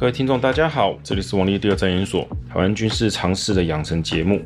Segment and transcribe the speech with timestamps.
[0.00, 4.40] 各位听众，大家好，这里是王力第二战研所台湾军事常识的养成节目。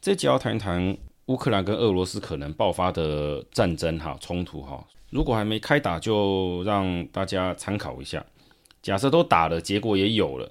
[0.00, 4.82] 这集要谈一谈乌克兰跟俄罗斯可能爆发的战争哈冲突哈。
[5.10, 8.24] 如果还没开打，就让大家参考一下。
[8.80, 10.50] 假设都打了，结果也有了，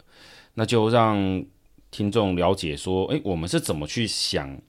[0.53, 1.43] 那就让
[1.89, 4.61] 听众了解说，诶，我们是怎么去想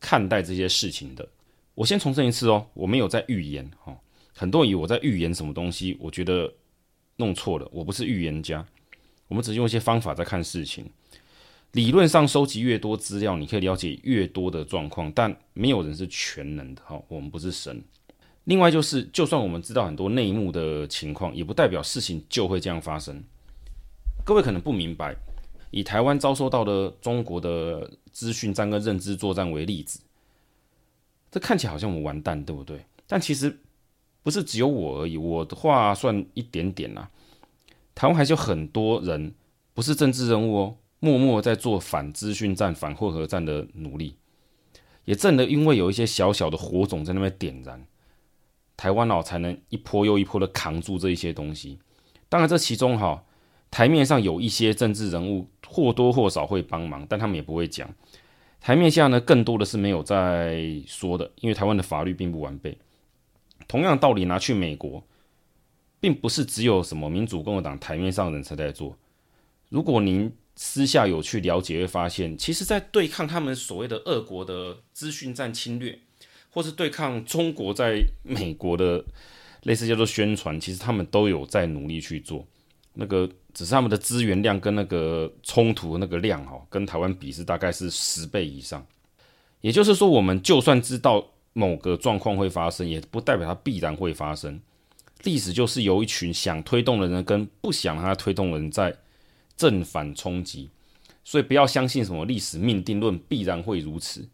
[0.00, 1.28] 看待这些事情的。
[1.74, 3.96] 我先重申一次哦，我没有在预言哈。
[4.34, 6.52] 很多人以为我在预言什么东西，我觉得
[7.16, 7.68] 弄错了。
[7.72, 8.66] 我不是预言家，
[9.28, 10.84] 我们只是用一些方法在看事情。
[11.72, 17.00] 理论上收集越多资料，你可以了解越多的状况，但没有人是全能的哈。
[17.08, 17.82] 我们不是神。
[18.44, 23.22] 另外就是，就算我们知道很多内幕的情况，也不代表事情就会这样发生。
[24.24, 25.16] 各位可能不明白，
[25.70, 30.00] 以台湾遭受到的中国的资讯战跟认知作战为例子。
[31.32, 32.84] 这看起来好像我们完蛋，对不对？
[33.08, 33.58] 但其实
[34.22, 37.10] 不是只有我而已，我的话算一点点啦。
[37.94, 39.34] 台湾还是有很多人
[39.74, 44.14] 不是政治人物哦，默默在做反资讯战、反混合战的努力。
[45.04, 47.84] 也正的因为有一些小小的火种在那边点燃，
[48.76, 51.78] 台湾哦才能一波又一波的扛住这一些东西。
[52.28, 53.24] 当然，这其中哈
[53.70, 57.88] 台面上有一些政治人物或多或少会帮忙，但他们也不会讲。
[58.62, 62.78] 台面下呢，更多的是没有在说的，因为台湾的法律并不完备。
[63.66, 65.04] 同样道理拿去美国，
[65.98, 68.96] 并不是只有什么民主共和党台面上的人才在做。
[69.68, 75.98] 如果您私下有去了解，会发现，其实，在对抗他们所谓的俄国的资讯战侵略，
[76.50, 79.04] 或是对抗中国在美国的
[79.64, 82.46] 类似叫做宣传，其实他们都有在努力去做。
[82.94, 88.84] 那个只是他们的资源量跟那个冲突那个量哈，跟台湾比是大概是十倍以上。
[89.60, 94.60] 也就是说，我们就算知道某个状况会发生，也不代表它必然会发生。
[95.22, 98.94] 历史就是由一群想推动的人跟不想让它推动的人在
[99.56, 100.68] 正反冲击，
[101.22, 104.28] 所以不要相信什么历史命定论必然会如此，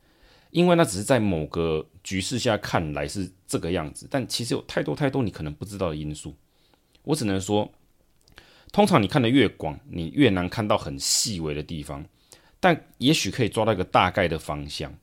[0.50, 6.34] 因为那只是在某个局势下看来是这个样子，但其实有太多太多你可能不知道的因素。
[7.04, 7.70] 我只能说。
[8.72, 12.04] 通常你看得越广，你越难看到很细微的地方，
[12.60, 14.94] 但也许可以抓到一个大概的方向。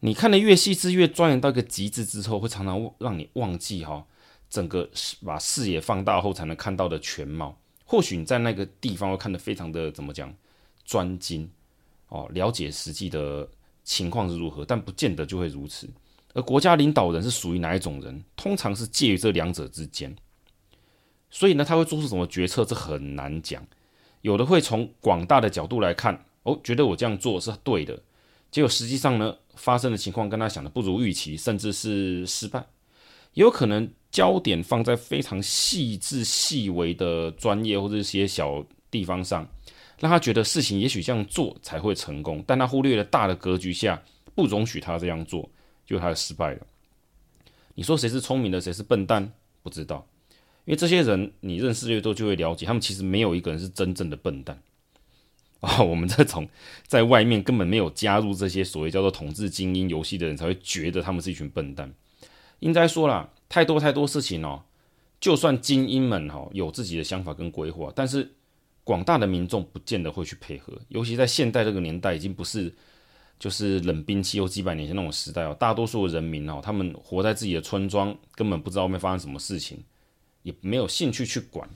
[0.00, 4.04] 你看得越细致，越钻研到一个极致之后，会常常让你忘记哈，
[4.50, 4.90] 整个
[5.24, 7.58] 把视野放大后才能看到的全貌。
[7.86, 10.34] 或许你在那个地方会看得非常的怎么讲
[10.84, 11.50] 专精
[12.08, 13.48] 哦，了解实际的
[13.82, 15.88] 情况是如何，但不见得就会如此。
[16.34, 18.22] 而国家领导人是属于哪一种人？
[18.36, 20.14] 通常是介于这两者之间。
[21.34, 23.60] 所以呢，他会做出什么决策，这很难讲。
[24.20, 28.00] 有的会从广大的角度来看，哦，觉得我这样做是对的。
[28.52, 32.64] 结果实际上呢，发生的情况跟他想的不如预期，甚至是失败。
[33.32, 39.44] 也有可能焦点放在非常细致细微的专业或者一些小地方上，
[39.98, 44.00] 让他觉得事情也许这样做才会成功，但他忽略了大的格局下，
[44.36, 45.50] 不容许他这样做，
[45.84, 46.60] 就他失败了。
[47.74, 49.32] 你说谁是聪明的，谁是笨蛋？
[49.64, 50.06] 不知道。
[50.64, 54.62] 因为这些人，你认识越多，就会了解，他们其实没有一个人是真正的笨蛋
[55.60, 55.84] 啊、哦！
[55.84, 56.48] 我们这种
[56.86, 61.92] 在外面根本没有加入这些所谓叫做统治精英游戏的人，才会觉得他们是一群笨蛋。
[62.60, 64.62] 应该说啦，太多太多事情哦，
[65.20, 68.30] 就算精英们哈有自己的想法跟规划，但是
[68.84, 70.72] 广大的民众不见得会去配合。
[70.88, 72.74] 尤其在现代这个年代，已经不是
[73.38, 75.54] 就是冷兵器或几百年前那种时代哦。
[75.58, 79.82] 大多数的人民哦，他们活在自己的村庄，根本不知道外面发生什么事情。
[80.44, 81.68] 也没有兴趣去管。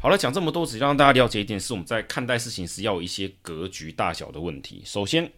[0.00, 4.80] 好了，讲这么多，只让大家了解一点，是我们在看待事情时要有一些格局大小的问题。
[4.84, 5.30] 首先，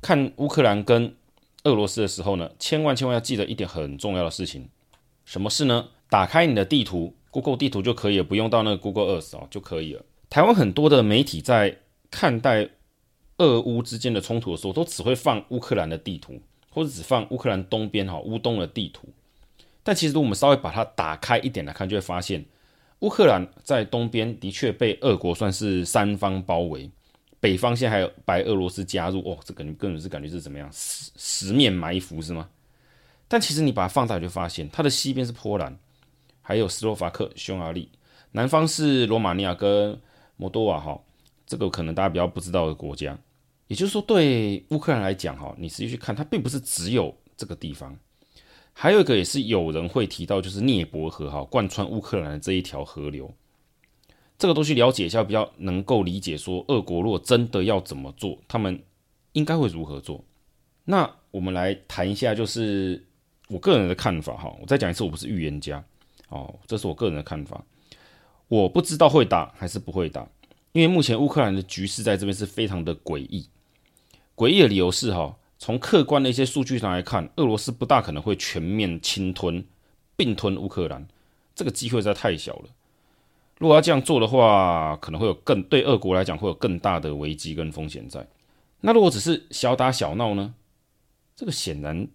[0.00, 1.14] 看乌克兰跟
[1.62, 4.68] 俄罗斯的时候呢，千万千万要记得一点很重要的事情。
[5.24, 5.90] 什么事呢？
[6.08, 10.04] 打开你的地图，Google 地图就可以了，不用到那个 Google Earth 哦就可以了。
[10.28, 11.78] 台湾很多的媒体在
[12.10, 12.68] 看待
[13.38, 16.40] 俄乌之间的冲突的时候，都只会放乌克兰的地图，
[16.70, 19.08] 或者只放乌克兰东边哈乌东的地图。
[19.84, 22.44] 但其实，我们稍微把它打开一点来看，就会发现，
[23.00, 26.90] 乌克兰在东边的确被俄国算是三方包围，
[27.38, 32.48] 北方现在还有白俄罗斯加入，哦，这个你根本是感觉是怎么样十十面埋伏是吗？
[33.28, 35.78] 但其实你把它放大，就发现它的西边是波兰，
[36.40, 37.90] 还有斯洛伐克、匈牙利，
[38.32, 40.00] 南方是罗马尼亚跟
[40.36, 40.98] 摩多瓦，哈，
[41.46, 43.18] 这个可能大家比较不知道的国家。
[43.66, 47.94] 也就是说，对乌克兰来讲，哈，你实际去看，它并不是只有这个地方。
[48.76, 53.32] 还有一个也是有人会提到，就是涅伯河哈，贯穿乌克兰的这一条河流，
[54.36, 58.82] 这个都去了解一下，比较能够理解说，俄国如果真的要怎么做，他们
[59.32, 60.22] 应该会如何做。
[60.84, 63.02] 那我们来谈一下，就是
[63.48, 65.82] 我个人的看法哈，我再讲一次，我不是预言家
[66.28, 67.64] 哦，这是我个人的看法。
[68.48, 70.28] 我不知道会打还是不会打，
[70.72, 73.48] 因为目前乌克兰的局势在这边是非常的诡异。
[74.36, 79.64] 诡异的理由是哈，从客观的一些数据上来看，俄罗斯不大可能会全面侵吞、
[80.14, 81.08] 并吞乌克兰，
[81.54, 82.64] 这个机会实在太小了。
[83.56, 88.26] 如果要这样做的话，可能会有更对俄国来讲会有更大的危机跟风险在。
[88.82, 90.52] 那如果只是小打小闹呢？
[91.34, 92.06] 这个显然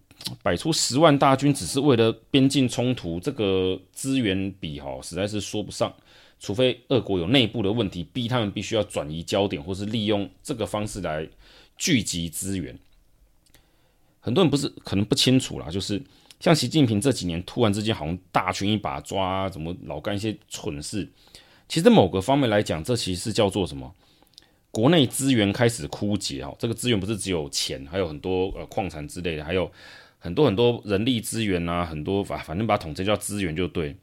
[0.44, 5.92] 摆出十万大军只是为了边境冲突，这个资源比哈实在是说不上。
[6.38, 11.28] 除非俄国有内部的问题，逼他们必须要转移焦点，或是利用这个方式来
[11.76, 12.78] 聚集资源。
[14.20, 16.00] 很多人不是可能不清楚啦，就是
[16.38, 21.08] 像习近平这几年突然之间好像大权一把抓，怎么老干一些蠢事。
[21.68, 23.94] 其实某个方面来讲，这其实是叫做什么？
[24.70, 26.54] 国内资源开始枯竭哦。
[26.58, 29.70] 这个资源不是只有钱，还有很多呃矿产之类的，还有
[30.18, 33.96] 很多很多人力资源啊，很多反反正把它统称叫资源就对。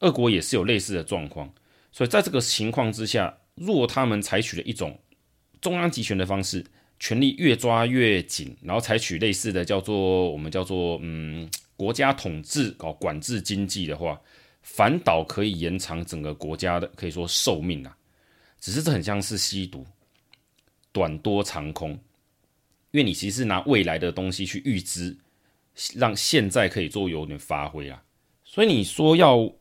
[0.00, 1.52] 俄国也是有类似的状况。
[1.90, 4.98] 所以在这个情况之下，若他们采取了一种
[5.60, 6.64] 中央集权的方式，
[7.02, 14.16] 权力越抓越紧，然后采取类似的叫做我们叫做嗯国家统治搞管制经济的话，
[14.62, 17.96] 反倒可以延长整个国家的可以说寿命啊。
[18.60, 19.84] 只是这很像是吸毒，
[20.92, 21.90] 短多长空，
[22.92, 25.18] 因为你其实是拿未来的东西去预支，
[25.96, 28.00] 让现在可以做有点发挥啊。
[28.44, 29.52] 所以你说要。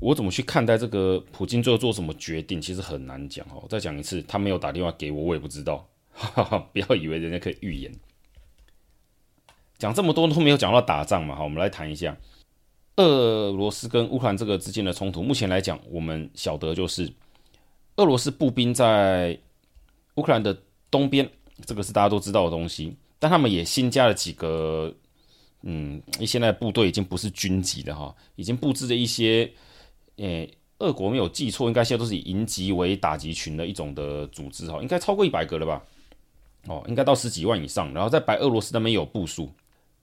[0.00, 2.58] 我怎么去看待这个普京最后做什么决定？
[2.58, 3.66] 其实很难讲哦。
[3.68, 5.86] 再讲一次，他没有打电话给我，我也不知道。
[6.12, 7.92] 哈哈，不要以为人家可以预言。
[9.78, 11.34] 讲这么多都没有讲到打仗嘛？
[11.34, 12.16] 好，我们来谈一下
[12.96, 15.22] 俄罗斯跟乌克兰这个之间的冲突。
[15.22, 17.10] 目前来讲，我们晓得就是
[17.96, 19.38] 俄罗斯步兵在
[20.16, 20.54] 乌克兰的
[20.90, 21.26] 东边，
[21.64, 22.94] 这个是大家都知道的东西。
[23.18, 24.94] 但他们也新加了几个，
[25.62, 29.50] 嗯，现在部队已经不是军级的哈，已经布置了一些。
[30.16, 35.82] 诶，俄国没有记错，应该现在都是以营级为打击群的一种的组织哈，应该超过一百个了吧？
[36.66, 37.92] 哦，应该到十几万以上。
[37.94, 39.50] 然后在白俄罗斯那边有部署，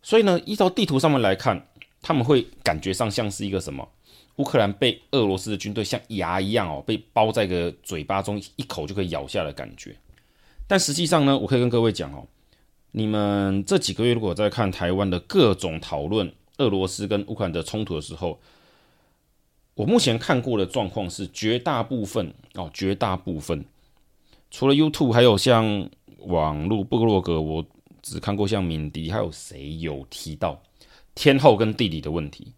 [0.01, 1.68] 所以呢，依照地图上面来看，
[2.01, 3.88] 他们会感觉上像是一个什么？
[4.38, 9.95] 乌克兰被俄罗斯的军队像牙一样哦，被包在个嘴巴中，一口就可以咬下的感觉。
[10.68, 12.27] 但实际上呢，我可以跟各位讲哦，
[12.92, 18.39] 你们这几个月如果在看台湾的各种讨论俄罗斯跟乌克兰的冲突的时候，
[19.74, 23.65] 我目前看过的状况是，绝大部分哦，绝大部分，
[24.51, 27.65] 除了 YouTube，还有像网络部落格，我
[28.01, 30.61] 只看过像敏迪，还有谁有提到
[31.15, 32.53] 天候跟地理的问题。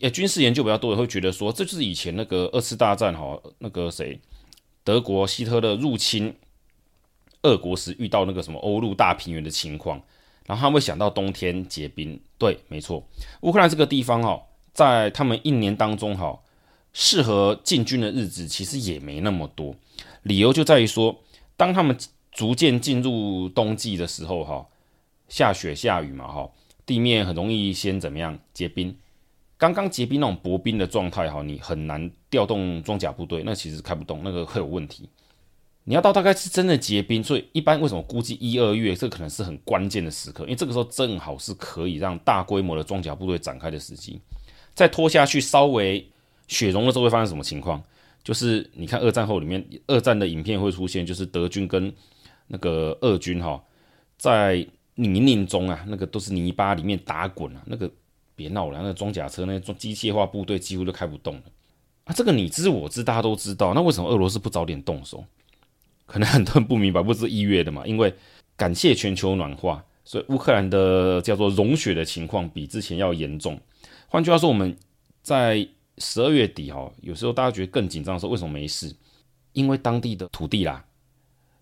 [0.00, 4.18] 呃，军事研究比较多的会觉得说，这就是以前那个二次大战哈，那个谁，
[4.84, 6.34] 德国希特勒入侵
[7.42, 10.00] 俄国时遇到那个什么欧陆大平原的情况，
[10.46, 12.20] 然后他会想到冬天结冰。
[12.38, 13.06] 对，没错，
[13.42, 16.38] 乌克兰这个地方哈，在他们一年当中哈。
[16.94, 19.74] 适合进军的日子其实也没那么多，
[20.24, 21.22] 理由就在于说，
[21.56, 21.96] 当他们
[22.32, 24.66] 逐渐进入冬季的时候，哈，
[25.28, 26.50] 下雪下雨嘛，哈，
[26.84, 28.96] 地面很容易先怎么样结冰，
[29.56, 35.08] 刚刚结冰那种薄冰的状态，哈，你很难调动装甲部队，那其实开不动，那个会有问题。
[35.84, 44.20] 你要到大概是真的结冰，所以一般为什么估计一二月，这可能是很关键的时刻，因为这个时候正好是可以让大规模的装甲部队展开的时机，
[44.74, 46.06] 再拖下去稍微。
[46.48, 47.82] 雪融了之后会发生什么情况？
[48.22, 51.90] 就是你看二战后里面二战的影片会出现，就是德军跟
[52.52, 53.58] 那个俄军哈，
[54.18, 54.66] 在
[54.96, 57.90] 泥泞中啊，那个都是泥巴里面打滚啊，那个
[58.34, 61.42] 别闹了，那装甲车那装机械化部队几乎都开不动了
[62.04, 62.12] 啊。
[62.14, 65.24] 这个你知我知，大家都知道，那为什么俄罗斯不早点动手？
[66.04, 67.86] 可能很多人不明白，不是一月的嘛？
[67.86, 68.14] 因为
[68.54, 73.58] 感谢全球暖化，所以乌克兰的叫做融雪的情况比之前要严重。
[74.08, 74.76] 换句话说，我们
[75.22, 75.66] 在
[75.96, 78.94] 十二月底哈，有时候大家觉得更紧张的时候，为什么没事？
[79.54, 80.84] 因为当地的土地啦，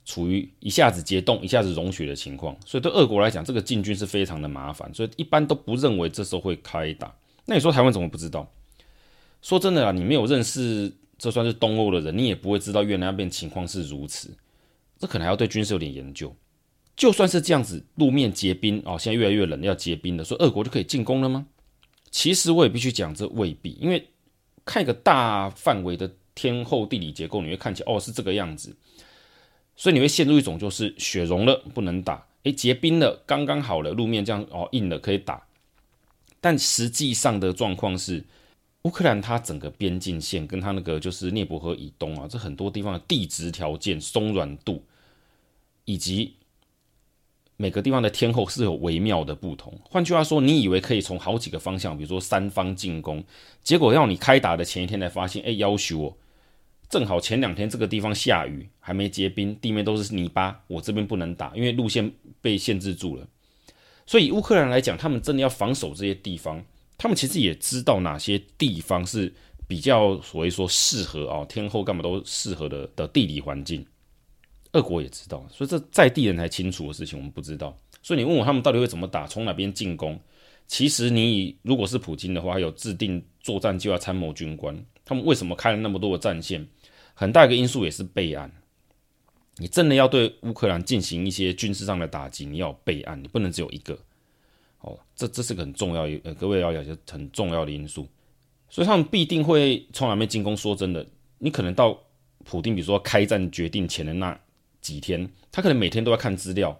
[0.04, 7.14] 处于一下子结冻、一下子融雪的情况，所以对俄国来讲，这个进军是非常的麻烦，所以一般都不认为这时候会开打。
[7.46, 8.50] 那你说台湾怎么不知道？
[9.42, 14.30] 说真的啦，你没有认识这算是东欧的人，你也不会知道越南那边情况是如此。
[14.98, 16.34] 这可能还要对军事有点研究。
[16.96, 21.46] 就算是这样子，路面结冰哦，现在越来越冷，要结冰了，所以俄国就可以进攻了吗？
[22.10, 24.06] 其实我也必须讲，这未必，因为。
[24.62, 28.76] 看一个大范围的天候地理结构，你会看起来哦是这个样子，
[29.80, 35.42] 所以你会陷入一种就是雪融了不能打，诶结冰了刚刚好了，路面这样哦硬了可以打，
[36.38, 38.22] 但实际上的状况是，
[38.82, 44.84] 乌克兰它整个边境线跟它那个就是涅伯河以东啊，这很多地方的地质条件松软度
[45.86, 46.34] 以及
[47.56, 49.72] 每个地方的天候是有微妙的不同。
[49.88, 53.24] 换句话说，你以为可以从好几个方向，比如说三方进攻，
[53.62, 56.16] 结果要你开打的前一天才发现，哎，要求我
[56.90, 63.26] 正好前两天这个地方下雨，还没结冰，地面都是泥巴，我这边不能打，因为路线被限制住了。
[64.06, 66.60] 所以乌克兰来讲，他们真的要防守这些地方，
[66.98, 69.32] 他们其实也知道哪些地方是
[69.68, 73.86] 比较所谓说适合啊，天候干嘛都适合的的地理环境。
[74.72, 77.76] 俄国也知道，所以这在地人才清楚的事情，我们不知道。
[78.02, 80.18] 所以你问我他们到底会怎么打，从哪边进攻？
[80.66, 86.66] 其实你如果是普京的话，有制定作战计划参谋军官，他们为什么开了那么多的战线？
[87.20, 88.50] 很大一个因素也是备案。
[89.56, 93.98] 你真的要对乌克兰进行一些军事上的打击，你要备案，你不能只有一个。
[94.80, 98.08] 哦，这这是个很重要，呃，各位要了解很重要的因素。
[98.70, 100.56] 所以他们必定会从哪边进攻。
[100.56, 102.00] 说真的，你可能到
[102.44, 104.40] 普丁，比如说开战决定前的那。
[104.80, 106.74] 几天，他可能每天都要看资料，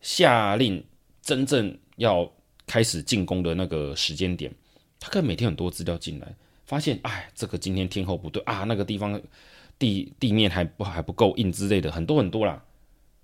[0.00, 0.82] 下令
[1.20, 2.26] 真正要
[2.66, 4.50] 开始进攻的那个时间点，
[4.98, 9.20] 他可能每天很多资料进来，发现哎，这个今天天候不对啊，那个地方
[9.78, 12.62] 地地面还不还不够硬之类的，很多很多啦。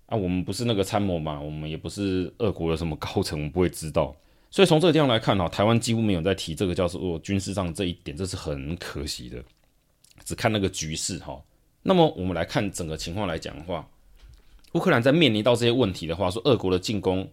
[0.06, 4.14] 啊，我们不是那个参谋嘛，我们也不是俄国的什么高层，我们不会知道。
[4.50, 9.42] 所以从这个地方来看哈，台湾几乎没有在提这个叫做军事上这一点，这是很可惜的。
[10.24, 11.42] 只看那个局势哈。
[11.82, 13.88] 那么我们来看整个情况来讲的话。
[14.74, 17.28] 乌克兰在面临到这些问题的话，说俄国的进攻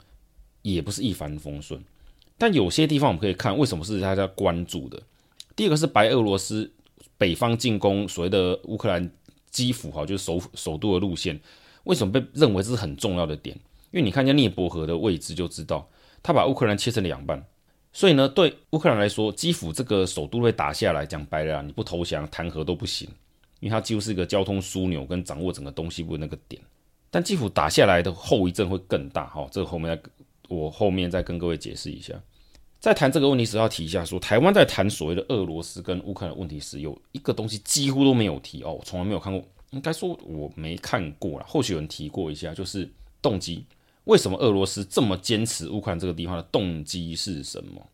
[0.61, 1.81] 也不是一帆风顺，
[2.38, 5.01] 但有些地方我们可以看为什么是大家关注的。
[5.55, 6.69] 第一个是白俄罗斯
[7.19, 9.11] 北方进攻所谓的乌克兰
[9.51, 11.39] 基辅哈，就是首首都的路线，
[11.83, 13.55] 为什么被认为这是很重要的点？
[13.91, 15.88] 因为你看一下涅伯河的位置就知道，
[16.23, 17.43] 他把乌克兰切成两半，
[17.91, 23.09] 所以呢，对乌克兰来说，基辅这个首都被打下来，讲白了，你不投降谈和都不行，
[23.59, 26.61] 因为它几乎是一个交通枢纽跟掌握整个东西部的那个点。
[27.11, 29.99] 但基辅打下来的后遗症会更大，哈，这个后面
[30.47, 32.13] 我后面再跟各位解释一下。
[32.79, 42.89] 在谈这个问题时，要提一下说，台湾在谈所谓的俄罗斯跟乌克兰问题时，有一个东西几乎都没有提哦，我从来没有看过，应该说我没看过啦，或许有人提过一下，就是
[43.21, 43.65] 动机，
[44.05, 47.86] 为什么俄罗斯这么坚持乌克兰这个地方的动机是什么？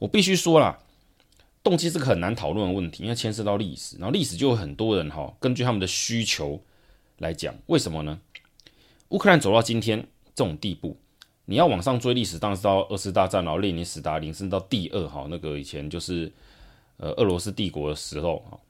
[0.00, 0.76] 我必须说啦，
[1.62, 6.60] 动机是个很难讨论的问题，因为牵涉到历史，然后历史就有很多人哈，根据他们的需求
[7.18, 8.18] 来讲，为什么呢？
[9.10, 10.00] 乌克兰走到今天
[10.34, 10.96] 这种地步，
[11.50, 16.30] 你要往上追历史，当然是到二次大战，然后列宁、斯达林，甚至到第二哈那个以前就是
[16.98, 18.60] 呃俄罗斯帝国的时候哈。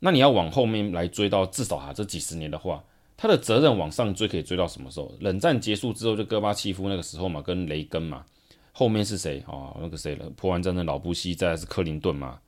[0.00, 2.82] 那你要往后面来追到至少哈这几十年的话，
[3.16, 5.14] 他的责任往上追可以追到什么时候？
[5.20, 8.24] 冷战结束之后就戈巴契夫那个时候嘛，跟雷根嘛，
[8.72, 9.76] 后面是谁啊？
[9.80, 10.28] 那个谁了？
[10.30, 12.40] 波湾战争老布希，再是克林顿嘛，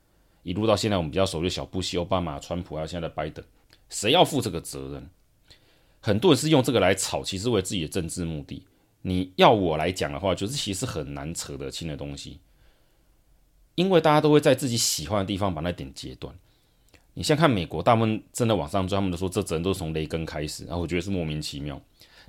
[0.43, 3.45] 一路到现在我们比较熟的小布希、奥巴马、川普，还有现在的拜登，
[3.91, 5.09] 谁要负这个责任？
[6.01, 8.61] 很多人是用这个来炒，其实为自己的政治目的。
[9.03, 12.39] 你要我来讲的话，就是其实很难扯得清的东西，
[13.75, 16.35] 因为大家都会在自己喜欢的地方把那点截断。
[17.15, 21.79] 你像看美国，大部分真的往上追，他们都说这责任都是从雷根开始，然后我觉得是莫名其妙。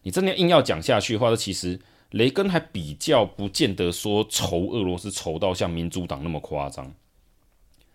[0.01, 1.79] 你真的硬要讲下去的话，其实
[2.11, 6.93] 雷根还比较不见得说仇俄罗斯仇到像民主党那么夸张。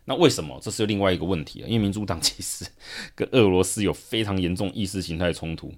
[0.07, 0.59] 那为什么？
[0.63, 1.69] 这是另外一个问题了。
[1.69, 2.65] 因为民主党其实
[3.15, 5.75] 跟俄罗斯有非常严重意识形态冲突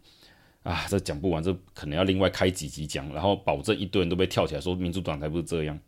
[0.63, 5.79] 啊，这讲不完，这可能要另外开几集讲，然后保证一堆人都被跳起来说民主党才不是这样。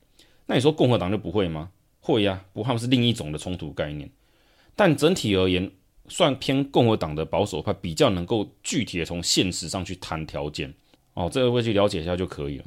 [0.47, 1.71] 那你说共和党就不会吗？
[2.01, 4.11] 会呀，不过他们是另一种的冲突概念。
[4.75, 5.71] 但整体而言，
[6.09, 10.73] 算偏共和党的保守派比较能够具体的从现实上去谈条件
[11.15, 12.65] 哦，这个会去了解一下就可以了。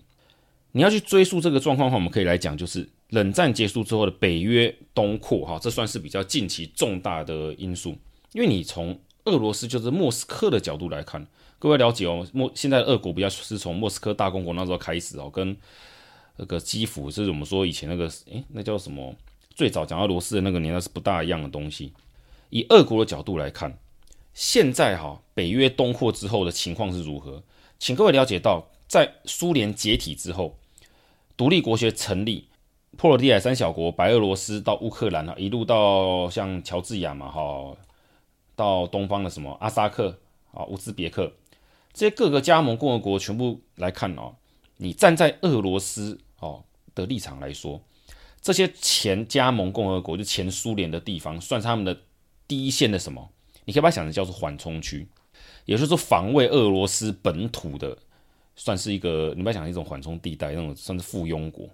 [0.71, 2.89] 你要去追溯这个状况的话，我们可以来讲就是。
[3.09, 7.95] 冷战结束之后的北约东扩，哈，这算是比较近期重大的因素。
[8.33, 11.25] 因为你从俄罗斯就是莫斯科的角度来看，
[11.65, 15.57] 各位了解哦，莫现在俄国比较是从莫斯科大公国那时候开始哦，跟
[16.36, 19.15] 那个基辅，就是我们说以前那个，诶，那叫什么？
[19.55, 21.91] 最早讲到罗斯的那个年代是不大一样的东西。
[22.51, 23.79] 以俄国的角度来看，
[24.36, 27.41] 现在哈北约东扩之后的情况是如何？
[27.79, 30.60] 请各位了解到，在苏联解体之后，
[31.36, 32.48] 独立国学成立。
[32.95, 37.75] 波罗的海三小国，白俄罗斯到乌克兰啊，一路到像乔治亚嘛，哈，
[38.55, 40.15] 到东方的什么阿萨克
[40.51, 41.34] 啊、乌兹别克，
[41.95, 44.35] 这些各个加盟共和国全部来看哦，
[44.75, 46.61] 你站在俄罗斯哦
[46.93, 47.81] 的立场来说，
[48.41, 51.97] 这些前加盟共和国就前苏联的地方，算是他们的
[52.49, 53.29] 第一线的什么？
[53.63, 55.07] 你可以把它想成叫做缓冲区，
[55.63, 57.97] 也就是说防卫俄罗斯本土的，
[58.57, 61.69] 算是一个你不要想一种缓冲地带，那种算是附庸国。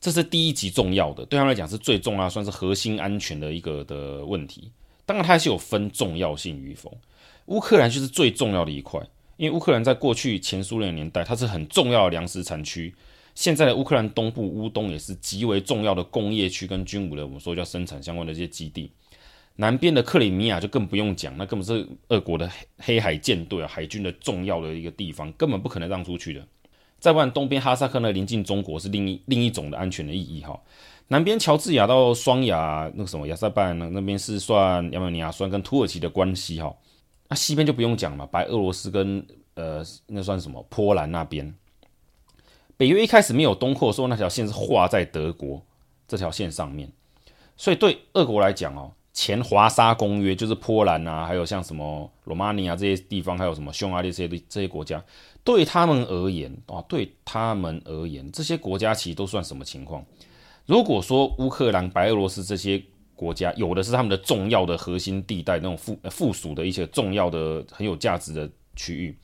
[0.00, 4.72] 这是第一级重要的，对他们来讲是最重要，算是核心安全的一个的问题。
[5.04, 6.96] 当然，它还是有分重要性与否。
[7.50, 9.00] 乌克兰就是最重要的一块，
[9.36, 12.94] 因为乌克兰在过去前苏联年代，它是很重要的粮食产区。
[13.34, 18.92] 现在的乌克兰东部乌东也是极为重要的工业区跟军武的，我们说叫生产相关的这些基地。
[19.56, 26.46] 南边的克里米亚就更不用讲，那根本是俄国的黑海舰队啊，海军的重要的一个地方，根本不可能让出去的。
[27.00, 30.56] 再不然，东边哈萨克那临近中国是另一另一种的安全的意义哈。
[31.08, 36.72] 南边乔治亚到双亚那个什么亚塞拜那那边是算亚美尼亚算跟土耳其的关系哈。
[37.30, 41.54] 那西边就不用讲了，白俄罗斯跟呃那算什么波兰那边。
[42.76, 45.62] 北约一开始没有东扩的时候，那条线是画在德国
[46.08, 46.90] 这条线上面，
[47.56, 55.00] 所以对俄国来讲哦，前华沙公约就是波兰啊，还有像什么罗马尼亚这些地方，还有什么匈牙利这些这些国家，
[55.44, 60.04] 对他们而言啊，对他们而言，这些国家其实都算什么情况？
[60.66, 62.82] 如果说乌克兰、白俄罗斯这些
[63.20, 69.14] 国家有的是他们的重要的核心地带，那种附附属的一些重要的很有价值的区域。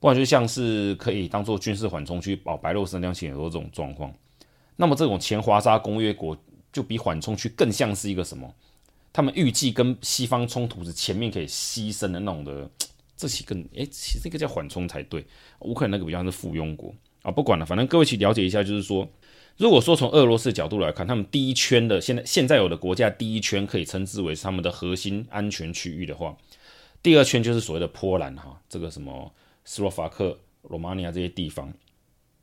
[0.00, 4.12] 不然就像是可以当做军事缓冲区，保白俄罗斯量起很多这种状况。
[4.74, 6.36] 那么这种前华沙公约国
[6.72, 8.52] 就比缓冲区更像是一个什么？
[9.12, 12.68] 他们预计跟西方冲突是前面可以牺牲的那种的，
[13.16, 15.24] 这些更诶、其实这个叫缓冲才对。
[15.60, 19.06] 乌克兰那个比较是附庸国啊，不管了，反正各位去了解一下，就是说，
[19.60, 26.34] 如果说从俄罗斯角度来看，他们第一圈的现在现在有的国家第一圈可以称之为是他们的核心安全区域的话，
[27.02, 29.32] 第二圈就是所谓的波兰哈，这个什么。
[29.62, 31.72] 斯洛伐克、罗马尼亚这些地方，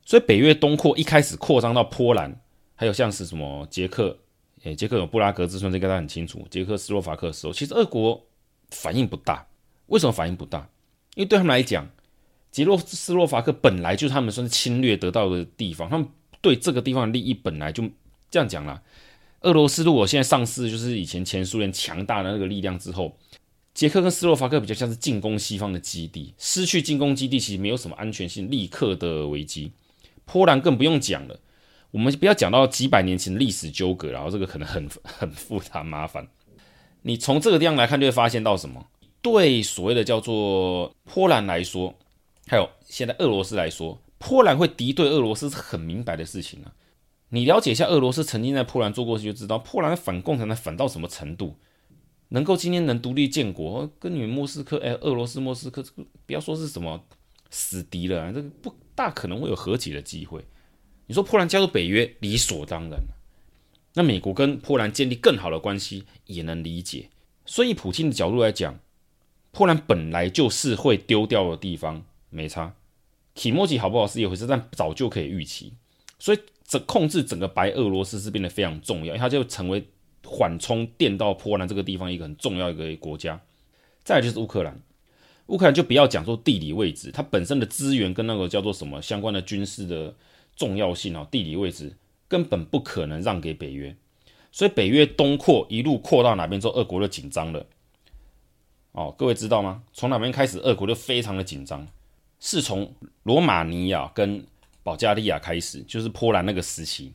[0.02, 2.40] 所以北约东扩一开始扩张到波兰，
[2.74, 4.16] 还有像是什么捷克，
[4.62, 6.46] 诶，捷克有布拉格之春，这个大家很清楚。
[6.48, 8.24] 捷克斯洛伐克的时候，其实俄国
[8.70, 9.46] 反应不大。
[9.86, 10.70] 为什么反应不大？
[11.16, 11.90] 因为对他们来讲，
[12.52, 16.08] 捷洛斯洛伐克本来就是他们算是侵略得到的地方，他们
[16.40, 17.82] 对这个地方的利益本来就
[18.30, 18.82] 这样讲啦。
[19.40, 23.16] 俄罗斯如果现在丧失就是以前前苏联强大的那个力量之后。
[23.74, 29.70] 捷克跟斯洛伐克比较像是进攻西方的基地，失去进攻基地其实没有什么安全性立刻的危机。
[30.24, 31.38] 波兰更不用讲了，
[31.92, 36.26] 我们不要讲到几百年前历史纠葛，然后这个可能很很复杂麻烦。
[37.02, 38.84] 你从这个地方来看，就会发现到什么？
[39.22, 41.94] 对所谓的叫做波兰来说，
[42.48, 46.74] 还有现在俄罗斯来说，波兰会敌对俄罗斯是很明白的事情啊。
[47.30, 51.56] 你了解一下俄罗斯曾经在波兰做过，就知道波兰反共产党反到什么程度。
[52.30, 57.02] 能够今天能独立建国，跟你们莫斯科，哎，俄罗斯莫斯科，这个不要说是什么
[57.50, 60.44] 死敌了，这个不大可能会有和解的机会。
[61.06, 63.00] 你说波兰加入北约理所当然，
[63.94, 67.08] 那美国跟波兰建立更好的关系也能理解。
[67.46, 68.78] 所以，普京的角度来讲，
[69.50, 72.74] 波兰本来就是会丢掉的地方，没差。
[73.38, 75.72] 体莫吉好不好是一回事，但早就可以预期。
[76.18, 79.88] 所以，这控制整个白俄罗斯是变得非常重要，它就成为。
[80.30, 83.40] 缓冲垫到波兰这个地方一个很重要一个国家，
[84.04, 84.78] 再来就是乌克兰，
[85.46, 90.14] 乌克兰就不要讲说地理位置，它本身的资源跟那个叫做什么相关的军事的
[90.54, 91.96] 重要性啊，地理位置
[92.26, 93.96] 根本不可能让给北约，
[94.52, 97.64] 所以北约东扩一路扩到哪边之后，俄国就紧张了。
[98.92, 99.84] 哦，各位知道吗？
[99.94, 101.86] 从哪边开始，俄国就非常的紧张，
[102.40, 104.44] 是从罗马尼亚跟
[104.82, 107.12] 保加利亚开始，就是波兰那个时期。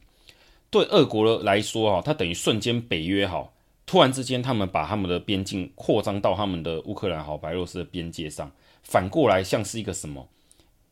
[0.70, 3.48] 对俄国来说，哈，它等于瞬间北约哈，
[3.86, 10.28] 突然之间他们把他们的边境扩张到他们的乌克兰好白俄罗斯的边界上，反过来像是一个什么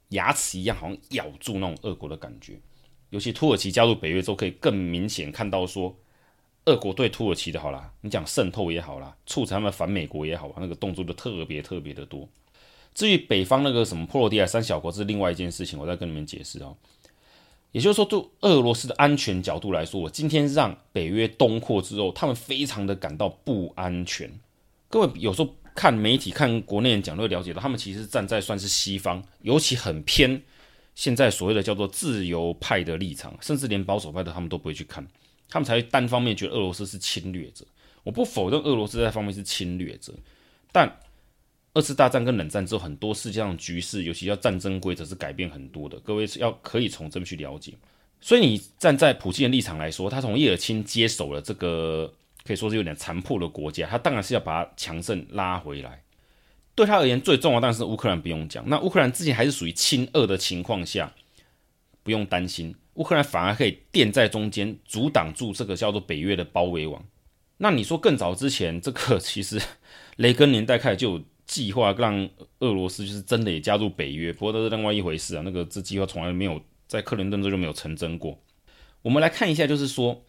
[0.09, 2.59] 牙齿一样，好像咬住那种俄国的感觉。
[3.09, 5.95] 尤其土耳其加入北约之后，可以更明显看到说，
[6.65, 12.29] 俄国对土耳其的好啦，你讲渗透也好啦，促成他们反美国也好，那个动作就特别特别的多。
[12.93, 16.75] 至于北方那个什么波罗的海三小国是另外一件事情，我再跟你们解释哦。
[17.71, 24.29] 也就是说，对俄罗斯的安全角度来说，我今天让北约东扩之后，他们非常的感到不安全。
[24.89, 30.41] 各位有时候看媒体、看国内人讲，都会了解到，他们其实站在算是西方，尤其很偏
[30.93, 35.07] 现在所谓的叫做自由派的立场，甚至连保守派的他们都不会去看，
[35.49, 37.65] 他们才会单方面觉得俄罗斯是侵略者。
[38.03, 40.13] 我不否认俄罗斯在方面是侵略者，
[40.73, 40.93] 但。
[41.73, 45.97] 二次大战跟冷战之后，很多世界上局势，尤其要战争规则是改变很多的。
[45.99, 47.73] 各位是要可以从这边去了解。
[48.19, 56.03] 所以你站在普京的立场来说，他从叶尔钦接手了这个可以说是有点残破的国家，他当然是要把强盛拉回来。
[56.75, 58.67] 对他而言，最重要的当然是乌克兰不用讲。
[58.67, 61.13] 那乌克兰之前还是属于亲俄的情况下，
[62.03, 67.01] 不用担心，乌克兰反而可以垫在中间，阻挡住这个叫做北约的包围网。
[67.57, 69.61] 那你说更早之前，这个 其实
[70.17, 71.21] 雷根年代开始就有。
[71.51, 75.41] 计划让俄罗斯就是真的也加入北约，不过都是另外一回事啊。
[75.43, 78.39] 那个这计划从来没有在克林顿这就没有成真过。
[79.01, 80.23] 我们来看一下，就是说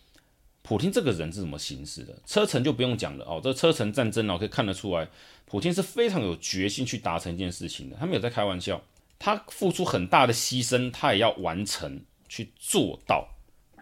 [0.63, 2.19] 普京这个人是怎么行事的？
[2.27, 5.09] 车臣就不用讲了哦，这车臣战争哦，可以看得出来，
[5.47, 7.97] 普丁是非常有决心去达成一件事情的。
[8.01, 8.83] 他没有在开玩笑，
[9.21, 13.29] 他付出很大的牺牲，他也要完成去做到。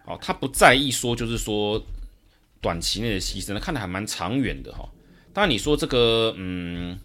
[0.05, 1.83] 哦，他不在意说就是说
[2.61, 4.87] 短期内的牺牲，他看得还蛮长远的哈。
[5.33, 6.99] 当然你说这个嗯，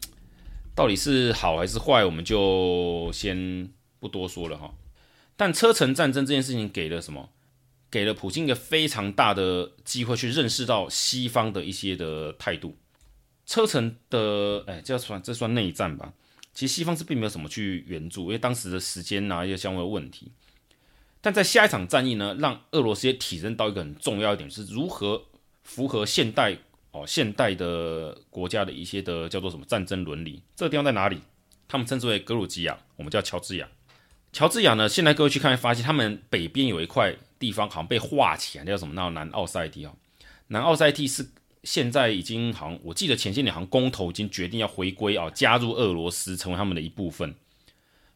[0.77, 4.75] 到底是好还是坏，我们就先不多说了哈。
[5.35, 7.31] 但车臣战争这件事情给了什么？
[7.91, 12.77] 给了普京一个非常大的机会去认识到西方的一些的态度。
[13.47, 16.12] 车臣的，哎，这算这算内战吧？
[16.53, 20.31] 其实西方是并没有什么去援助，因为当时的时间啊一些相关的问题。
[21.23, 25.23] 但在下一场战役呢，让俄罗斯也体认到一个很重要一点，是如何
[25.62, 26.59] 符合现代
[27.07, 30.42] 现代的国家的一些的叫做什么战争伦理。
[30.55, 31.21] 这个地方在哪里？
[31.69, 33.69] 他们称之为格鲁吉亚，我们叫乔治亚。
[34.33, 37.16] 乔治亚呢，现在各位去看，发现他们北边有一块。
[37.38, 38.95] 地方好像被划起来，叫什么？
[38.95, 39.92] 那南奥塞梯啊，
[40.47, 41.29] 南奥塞梯是
[41.64, 47.35] 现在已经好像，我记得前些年好像公投已经决定要回归啊，加入俄罗斯，成为他们的一部分。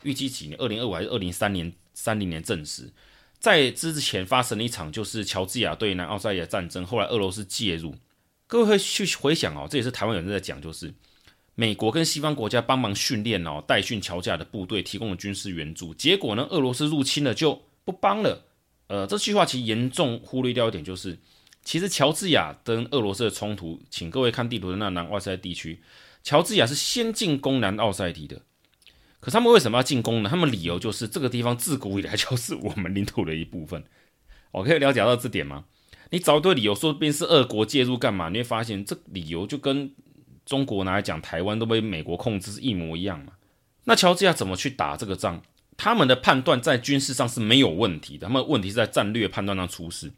[0.04, 0.58] 预计几年？
[0.58, 1.70] 二零二五还是二零三年？
[1.92, 2.90] 三零年证实。
[3.38, 7.94] 在之前发生了一场就是乔治亚对南奥塞梯的战争，后来俄罗斯介入。
[8.50, 10.92] 各位会去回想哦，这也是台湾有人在讲，就是
[11.54, 15.94] 美国跟西方国家帮忙训练哦，带训乔治亚的部队，提供了军事援助。
[15.94, 18.46] 结果呢，俄罗斯入侵了就不帮了。
[18.88, 21.16] 呃，这句话其实严重忽略掉一点，就是
[21.64, 25.80] 其实乔治亚跟俄罗斯的冲突，请各位看地图的那南奥塞地区，
[26.24, 28.42] 乔治亚是先进攻南奥塞梯的。
[29.20, 30.28] 可他们为什么要进攻呢？
[30.28, 33.84] 他们理由就是这个地方自古以来就是我们领土的一部分。
[34.50, 35.66] 我可以了解到这点吗？
[36.10, 38.28] 你找一堆理由说这边是俄国介入干嘛？
[38.28, 39.90] 你会发现这理由就跟
[40.44, 43.32] 中国拿来讲台湾都被美国控制是一模一样嘛。
[43.84, 45.40] 那乔治亚怎么去打这个仗？
[45.76, 50.12] 他们的判断在军事上是没有问题的，他们问题是在战略判断上出事。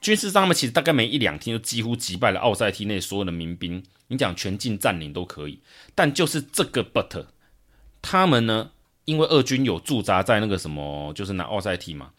[0.00, 3.82] 军事上，他们其实大概没一两天就几乎击败了奥塞梯内所有的民兵。
[4.08, 5.60] 你讲全境占领都可以，
[5.94, 7.26] 但就是这个 but，
[8.00, 8.70] 他们呢，
[9.04, 12.10] 因为俄军有驻扎在那个什么，就是拿奥塞梯嘛，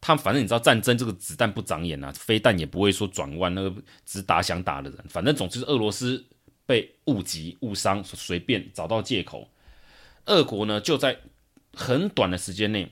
[0.00, 6.24] 他反正你知道战争这个子弹不长眼啊，飞弹也不会说转弯，那个只打想打的人，反正总之是俄罗斯
[6.66, 9.48] 被误击误伤，随便找到借口，
[10.26, 11.18] 俄国呢就在。
[11.72, 12.90] 很短的时间内，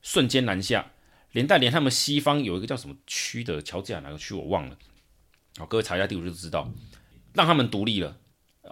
[0.00, 0.92] 瞬间南下，
[1.32, 4.78] 连带连他们西方有一个叫什么区的乔治亚哪个区我忘了，
[5.58, 6.72] 好，各位查一下地图就知道，
[7.34, 8.16] 让他们独立了。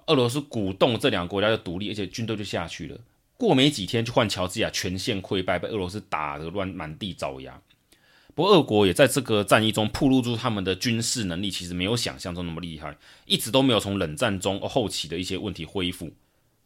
[0.06, 2.96] 俄罗斯鼓动这两个国家的独立，而且军队就下去了。
[3.36, 7.60] 过没几天就换乔治亚全线溃败，被俄罗斯打得乱满地找牙。
[8.34, 16.12] 不过俄国也在这个战役中暴露出他们的军事能力其实没有想象中那么厉害，一直都没有从冷战中后期的一些问题恢复。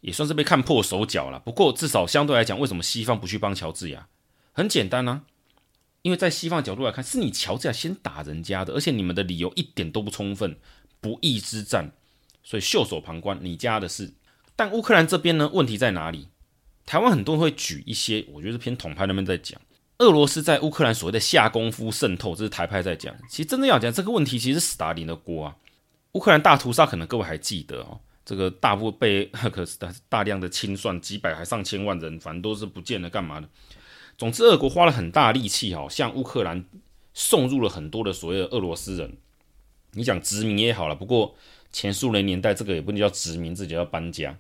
[0.01, 1.41] 也算是被看破手脚了。
[1.41, 4.07] 不过至少相对来讲，为什么西方不去帮乔治亚？
[4.53, 5.23] 很简单啊，
[6.03, 10.57] 因为在西方角度来看，是你乔治亚先打人家的，而且你们的理由一点都不充分，
[11.01, 11.91] 不义之战，
[12.45, 14.15] 所以袖手旁观，你家的事。
[14.55, 16.29] 但乌克兰这边呢，问题在哪里？
[16.89, 19.61] 台湾很多人会举一些，我觉得是偏统派那边在讲，
[19.99, 23.15] 俄罗斯在乌克兰所谓的下功夫渗透，这是台派在讲。
[23.29, 25.57] 其实真正要讲这个问题，其实是斯大林的锅啊。
[26.13, 28.01] 乌克兰大屠杀，可能各位还记得哦。
[28.25, 29.77] 这个大部被 可是
[30.09, 33.47] 大量的清算，几百还上千万人，反正都是不见了，干嘛的？
[34.17, 36.65] 总之，俄国花了很大力气，哈，向乌克兰
[37.13, 39.19] 送入了很多的所谓的俄罗斯人。
[39.93, 41.37] 你讲殖民也好了，不过
[41.71, 44.35] 前苏联年代这个也不能叫殖民，这就叫搬家。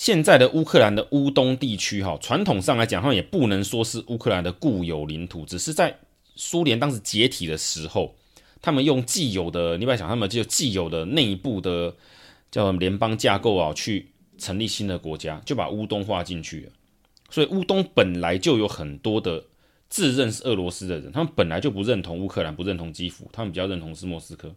[0.00, 5.94] 现在的乌克兰的乌东地区，哈，传统上来讲，他们也不能说是乌克兰的固有领土，只是在
[6.36, 8.14] 苏联当时解体的时候，
[8.62, 11.94] 他们用既有的，你不要想，他们就既有的内部的。
[12.50, 14.08] 叫联邦架构啊，去
[14.38, 16.72] 成立新的国家，就把乌东划进去了。
[17.28, 19.44] 所以乌东本来就有很多的
[19.90, 24.52] 自认是俄罗斯的人，他们本来就不认同乌克兰，不认同基辅，他们比较认同是莫斯科。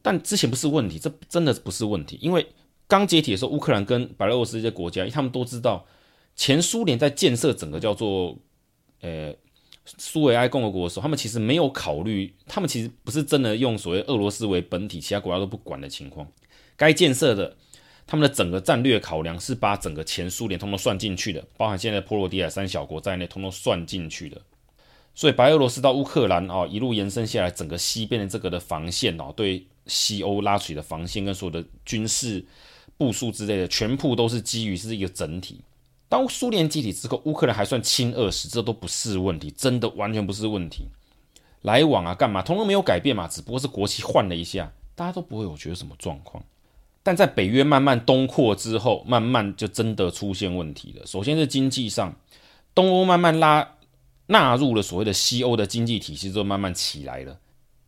[0.00, 2.44] 但之前不是问题，这真的不是问题，因为
[2.92, 5.86] 刚解体的时候，乌克兰跟白俄罗斯这些国家，他们都知道
[6.36, 8.36] 前苏联在建设整个叫做
[9.00, 9.34] 呃
[9.86, 16.30] 苏维埃共和国的时候，他们其实没有考虑，他们其实不是真的用所谓俄罗斯为本体，其他国家都不管的情况。
[16.76, 17.56] 该建设的，
[18.06, 24.38] 他们的整个战略考量是把整个前苏联通通算进去的，包含现在波罗的海三小国在内，通通算进去的。
[25.14, 32.44] 所以白俄罗斯到乌克兰啊，一路延伸下来，整个西边的这个的防线哦，对西欧拉取的防线跟所有的军事
[33.02, 35.60] 部署之类的，全部都是基于是一个整体。
[36.08, 40.84] 当苏联解体之后，乌克兰还算亲俄时，这都不是问题，真的完全不是问题。
[41.62, 46.40] 来往啊，干嘛，通通没有改变嘛，只不过是国旗换了一下，大家都不会有觉得什么状况。
[47.02, 51.04] 但在北约慢慢东扩之后，慢慢就真的出现问题了。
[51.04, 52.14] 首先是经济上，
[52.74, 53.76] 东欧慢慢拉
[54.26, 57.36] 纳入了所谓的西欧的经济体系之后，慢慢起来了。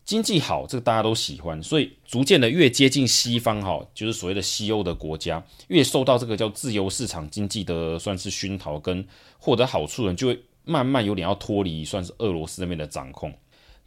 [0.05, 9.03] 经济好，这个大家都喜欢，所以逐渐的越接近西方哈，就是所谓的西欧的国家，越受到这个叫自由市场经济的算是熏陶跟
[9.39, 13.33] 获得好处的人，就会慢慢有点要脱离算是俄罗斯那边的掌控。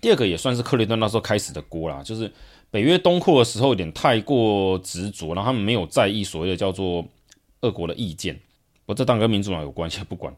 [0.01, 2.31] 第二个也算是克林顿那时候开始的锅啦，就是
[2.71, 7.05] 北约东扩的时候有点太过执着，然后他们没有在意所谓的叫做
[7.61, 8.33] 俄国的意见。
[8.85, 10.35] 不过这当跟民主党有关系，不管。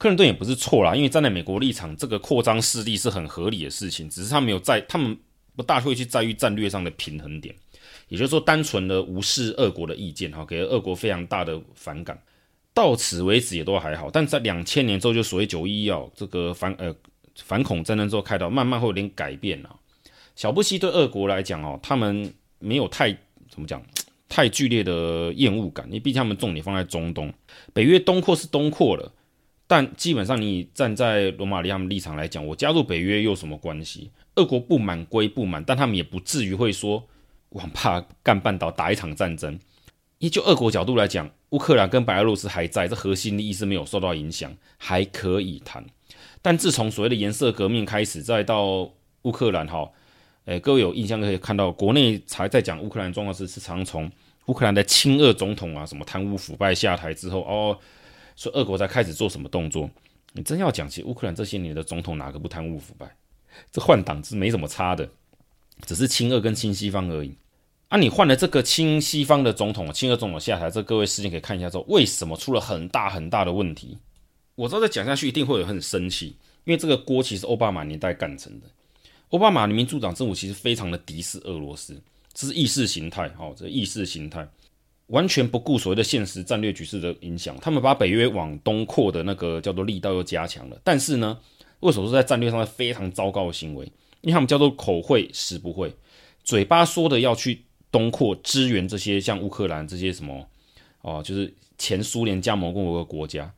[0.00, 5.14] 克林顿也不是错啦，因为站在美国立场，这个扩张势力是很合理的事情，只是他没有在，他们
[5.54, 7.54] 不大会去在意战略上的平衡点，
[8.08, 12.18] 也就是说，单纯的无视俄国的意见，哈，给俄国非常大的反感。
[12.72, 16.94] 到此为止也都还好，但在两千年之后，就所谓九一一这个反呃
[17.36, 19.76] 反恐战争之后开刀，慢慢会有点改变了。
[20.34, 23.12] 小布希对俄国来讲哦，他们没有太
[23.50, 23.82] 怎么讲
[24.30, 27.30] 太剧烈的厌恶感，因为毕竟他们重点放在中东，
[27.74, 29.12] 北约东扩是东扩了。
[29.70, 34.10] 但基本上，你站在罗马尼亚立场来讲，我加入北约又有什么关系？
[34.34, 37.06] 俄国不满归不满，但他们也不至于会说
[37.50, 39.56] 往怕干半岛打一场战争。
[40.18, 45.86] 依就俄国角度来讲，乌克兰跟白俄罗斯还在，这核心利益是没有受到影响，还可以谈。
[46.42, 48.90] 但自从所谓的颜色革命开始，再到
[49.22, 49.88] 乌克兰哈，
[50.46, 54.10] 诶，各位有印象可以看到，国内才在讲乌克兰状况时，是常从
[54.46, 57.78] 乌克兰的亲俄总统啊，什么贪污腐败下台之后哦。
[58.36, 59.90] 所以俄国才开始做什么动作？
[60.32, 63.16] 你真要讲起乌克兰这些年的总统，哪个不贪污腐败？
[63.72, 65.08] 这换党是没什么差的，
[65.86, 67.34] 只是亲俄跟亲西方而已。
[67.88, 73.98] 啊，你换了这个亲西方的总统，亲俄总统下台，这各位事情可以看一下之后，为什么出了很大很大的问题？
[74.54, 78.66] 我知道再讲下去一定会有很生气，因为这个锅其实奥巴马年代干成的。
[79.30, 82.00] 奥巴马的民主党政府其实非常的敌视俄罗斯，
[82.32, 84.48] 这是意识形态，哦，这意识形态。
[85.10, 90.80] 完全不顾所谓的现实战略局势的影响，他们把北约往东扩的那个叫做力道又加强了。
[90.84, 91.36] 但是呢，
[91.80, 93.84] 为什么说在战略上是非常糟糕的行为？
[94.20, 95.92] 因为他们叫做口会实不会，
[96.44, 100.46] 嘴巴说的要去东扩支援这些像乌克兰这些什么
[101.02, 103.52] 哦，就是前苏联加盟共和国国家，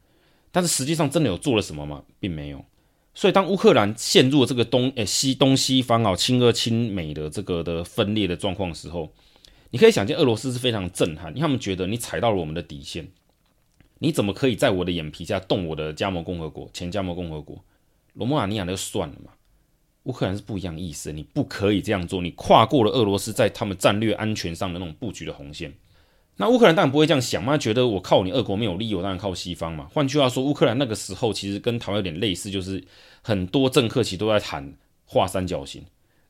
[0.51, 2.03] 但是实际上真的有做了什么吗？
[2.19, 2.65] 并没有。
[3.15, 9.13] 所以当乌克兰陷入了这个东诶西东西方啊亲俄亲美的这个的分裂的状况的时候。
[9.73, 13.09] 你可以想见，俄罗斯是非常震撼，因为他们觉得你踩到了我们的底线，
[14.01, 17.59] 你怎么可以在我的眼皮下动我的加盟共和国、前加盟共和国？
[18.13, 19.33] 罗马尼亚那就算了嘛，
[20.03, 25.73] 乌克兰是不一样意思，你不可以这样做，你跨过了俄罗斯在他们战略安全上的那种布局的红线。
[26.37, 29.89] 那乌克兰当然不会这样想嘛，觉得我靠你俄国没有利益，我当然靠西方嘛。
[29.91, 32.85] 换句话说，乌克兰那个时候其实跟台湾有点类似，就是
[33.23, 34.75] 很多政客其实都在谈
[35.07, 35.83] 画三角形。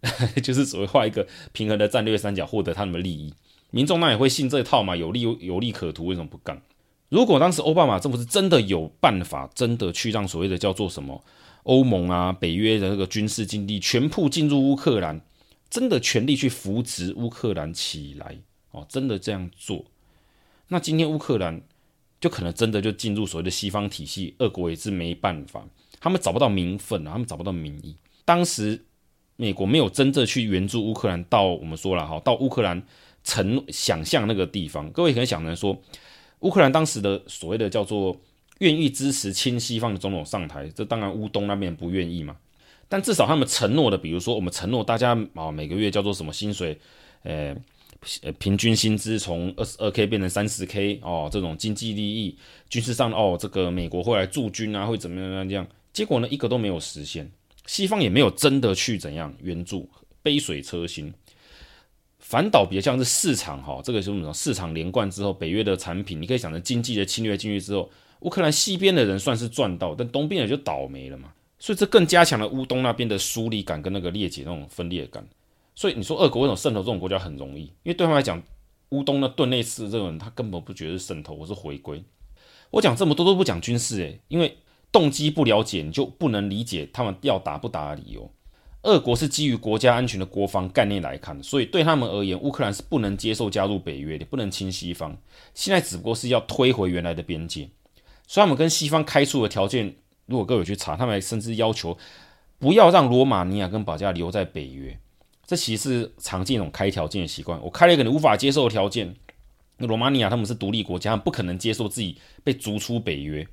[0.42, 3.32] 就是所谓画一个平衡的战略三角，获得他们的利益。
[3.70, 4.94] 民众那也会信这套嘛？
[4.96, 6.60] 有利有利可图，为什么不干？
[7.08, 11.24] 如果当时奥巴马政府是真的有办法，真的去让所谓的叫做什么
[11.62, 15.20] 欧盟啊、北约的那个军事基地全部进入乌克兰，
[15.70, 18.36] 真的全力去扶植乌克兰起来
[18.72, 19.84] 哦，真的这样做，
[20.68, 21.62] 那今天乌克兰
[22.20, 25.64] 就可能真的就进入所谓的西方体系，俄国也是没办法，
[26.00, 27.96] 他们找不到名分啊，他们找不到民意。
[28.24, 28.84] 当时。
[29.42, 32.80] 美国没有真正去援助乌克兰，到我们说了哈，到乌克兰
[33.24, 35.76] 承想象那个地方，各位可能想着说，
[36.42, 38.16] 乌克兰当时的所谓的叫做
[38.60, 42.36] 愿意支持亲西方的总统上台，这当然乌东那边不愿意嘛，
[42.88, 46.78] 但至少他们承诺的，比如说我们承诺大家啊每个月叫做什么薪水，
[47.24, 47.52] 呃
[48.38, 52.38] 平均薪资从二十二 k 变成三十 k 哦，这种经济利益、
[52.70, 57.28] 军事上哦，这个美国会来驻军啊，会怎么样这样，结果呢一个都没有实现。
[57.66, 59.88] 西方也没有真的去怎样援助，
[60.22, 61.12] 杯水车薪，
[62.18, 64.32] 反倒比较像是市场哈，这个是什么？
[64.34, 67.88] 市场连贯之后，北约的产品，你可以想成经济的侵略进去之后，
[68.20, 71.32] 乌克兰西边的人算是赚到，但东边人就倒霉了嘛。
[71.58, 75.24] 所以这更加强了乌东那边的疏离感跟那个裂解那种分裂感。
[75.74, 77.62] 所以你说俄国为什么渗透这种国家很容易？
[77.62, 78.42] 因为对他们来讲，
[78.88, 82.02] 乌东的顿内茨这种人他根本不觉得渗透，我是回归。
[82.70, 84.56] 我讲这么多都不讲军事诶，因为。
[84.92, 88.30] 动机不了解，你就不能理解他们要打不打的理由。
[88.82, 95.16] 俄国是基于国家安全的国防概念来看，所以对他们而言，乌克兰是不能接受加入北约的，不能亲西方。
[95.54, 97.70] 现在只不过是要推回原来的边界，
[98.26, 99.94] 所以他们跟西方开出的条件，
[100.26, 101.96] 如果各位去查，他们甚至要求
[102.58, 104.98] 不要让罗马尼亚跟保加利亚留在北约。
[105.46, 107.60] 这其实是常见一种开条件的习惯。
[107.62, 109.14] 我开了一个你无法接受的条件，
[109.76, 113.46] 那罗马尼亚他们是独立国家，他们不可能接受自己被逐出北约。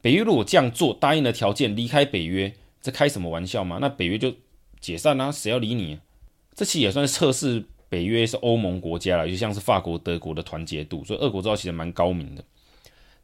[0.00, 3.78] 北约如果这样做，答应的条件离开北约，这开什么玩笑吗？
[3.80, 4.32] 那北约就
[4.80, 5.98] 解散啊，谁要理你？
[6.54, 11.04] 这期也算是测试北约是欧盟国家了，就像是法国、德国的团结度。
[11.04, 12.44] 所以俄国知道其实蛮高明的。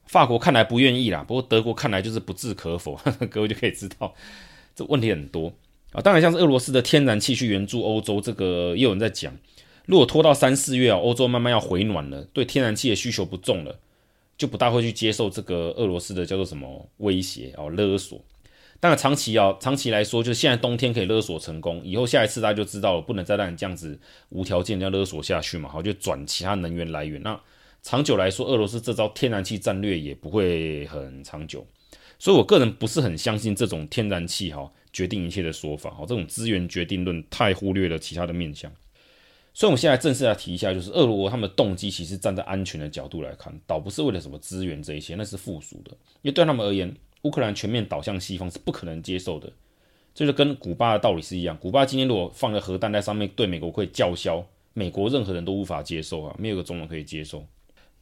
[0.07, 2.99] 法国看来不愿意啦，不过德国看来就是不置可否。
[3.31, 4.15] 各位就可以知道
[4.75, 5.53] 这问题很多。
[5.93, 6.01] 啊。
[6.03, 9.33] 当然，像是俄罗斯的天然气去援助欧洲，这个也有人在讲。
[9.87, 13.79] 如果拖到三四月啊，欧洲慢慢要回暖了，对天然气的需求不重了，
[14.37, 18.21] 就不大会去接受这个俄罗斯的叫做什么威胁哦，勒索。
[18.81, 23.97] 当然长期啊，长期来说，就是现在冬天可以勒索成功，以后下一次大家就知道了，不能再让你这样子
[24.31, 27.23] 无条件这样勒索下去嘛，好，就转其他能源来源。
[27.23, 27.41] 那
[27.83, 31.65] 长久来说，俄罗斯这招天然气战略也不会很长久。
[32.19, 38.71] 所以我个人不是很相信这种天然气哈决定一切的说法，哈，这种资源决定论太忽略了其他的面向。
[39.55, 45.91] 所以，我们现在正式来提一下，就是俄罗他们的动机其实站在安全的角度来看，倒不是为了什么资源这一些，那是附属的。
[46.23, 49.53] 因为对他们而言，乌克兰全面倒向西方是不可能接受的。
[50.15, 57.47] 这就跟古巴的道理是一样，古巴今天如果放个核弹在上面对美国会叫嚣，美国任何人都无法接受啊，没有一个总统可以接受。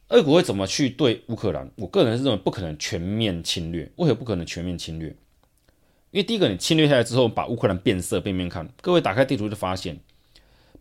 [0.07, 1.69] 俄国会怎么去对乌克兰？
[1.75, 3.89] 我个人是认为不可能全面侵略。
[3.97, 5.09] 为何不可能全面侵略？
[6.11, 9.99] 因为第一个，你侵略下来之后，把乌克兰变色变变看，各位打开地图就发现。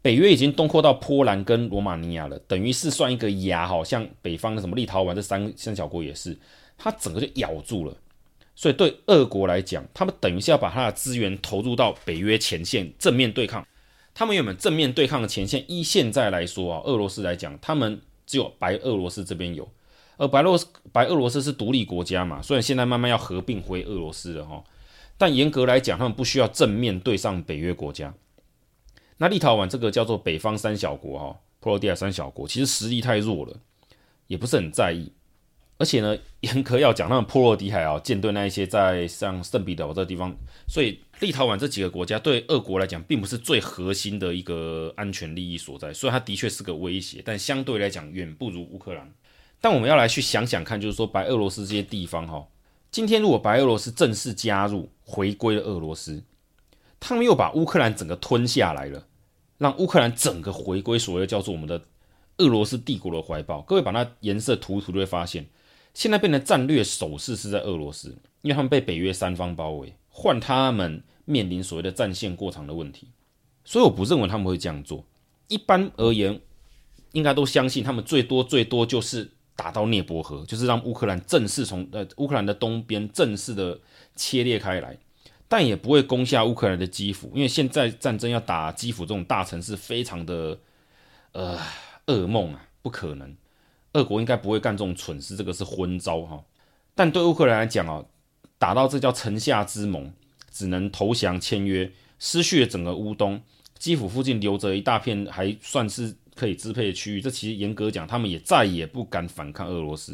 [0.02, 6.36] 北约已经东扩到波兰跟罗马尼亚了，等于是算一个牙，好像北方的什么立陶宛这三三小国也是，
[6.78, 7.94] 它整个就咬住了。
[8.54, 13.66] 所以对俄国来讲，他们等于是要把他的资源投入到北约前线正面对抗。
[14.12, 19.66] 他们原本正面对抗的前线，依现在来说啊，俄罗斯来讲，他们只有白俄罗斯这边有，
[20.16, 20.58] 而白罗
[20.92, 24.62] 白俄罗斯是独立国家嘛，虽然现在慢慢要合并回俄罗斯了哈，
[25.16, 28.12] 但严格来讲，他们不需要正面对上北约国家。
[29.22, 33.54] 那立陶宛这个叫做北方三小国哈，波罗的海三小国，其实实力太弱了，
[34.28, 35.12] 也不是很在意。
[35.76, 40.35] 而且呢， 严格要讲，那波罗的海啊，舰队那一些在像圣彼得堡这个地方，
[40.66, 45.92] 所以立陶宛这几个国家对俄国来讲，并不是最核心的一个安全利益所在。
[45.92, 49.12] 虽然它的确是个威胁，但相对来讲远不如乌克兰。
[49.61, 52.48] 但我们要来去想想看，就是说白俄罗斯这些地方哈，
[52.90, 56.22] 今天如果白俄罗斯正式加入，回归了俄罗斯，
[56.98, 59.06] 他们又把乌克兰整个吞下来了。
[59.61, 61.83] 让乌克兰整个回归所谓的叫做我们的
[62.38, 63.61] 俄罗斯帝国的怀抱。
[63.61, 65.46] 各位把那颜色涂一涂，就会发现，
[65.92, 68.09] 现在变成战略守势是在俄罗斯，
[68.40, 73.09] 因为他们被北约三方包围，换他们面临所谓的战线过长的问题。
[73.62, 75.05] 所以我不认为他们会这样做。
[75.49, 76.40] 一般而言，
[77.12, 83.79] 应该都相信他们最多最多就是打到涅伯河，就是让乌克兰正式从呃乌克兰的东边正式的
[84.16, 84.96] 切裂开来。
[85.50, 90.56] 但也不会攻下乌克兰的基辅，因为现在战争要打基辅这种大城市，非常的
[91.32, 91.58] 呃
[92.06, 93.36] 噩梦啊，不可能。
[93.94, 96.40] 俄国应该不会干这种蠢事，这个是昏招哈。
[96.94, 98.04] 但对乌克兰来讲啊，
[98.58, 100.12] 打到这叫城下之盟，
[100.52, 103.42] 只能投降签约，失去了整个乌东，
[103.76, 107.20] 基辅附近留着一大片还算是可以支配的区域。
[107.20, 110.12] 这其实严格讲，他们也再也不敢反抗俄罗斯，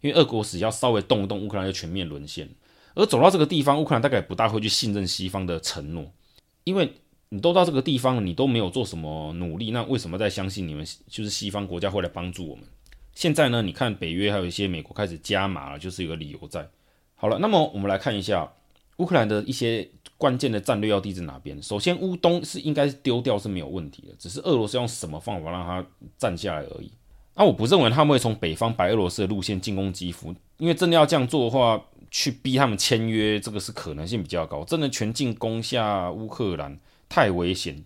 [0.00, 2.48] 因为俄国只要稍微动一动，乌克兰就全面沦陷。
[2.94, 6.10] 而走到这个地方，乌克兰大概不大会去信任西方的承诺，
[6.64, 6.92] 因为
[7.28, 12.64] 你都到这个地方，你都没有做什么努力，那为什么再相信你们就是西方国家会来帮助我们？
[13.14, 16.66] 现在呢，你看北约还有一些美国开始加码了，就是有个理由在。
[17.14, 18.50] 好了，那么我们来看一下
[18.96, 21.62] 乌克兰的一些关键的战略要地在哪边。
[21.62, 26.90] 首先，乌东是应该丢掉是没有问题的，只是俄罗斯用什么方法让它站下来而已。
[27.34, 31.84] 那、我不认为他们会从北方白俄罗斯的路线进攻基辅，因为真的要这样做的话。
[32.10, 34.64] 去逼他们签约，这个是可能性比较高。
[34.64, 37.84] 真的全进攻下乌克兰太危险。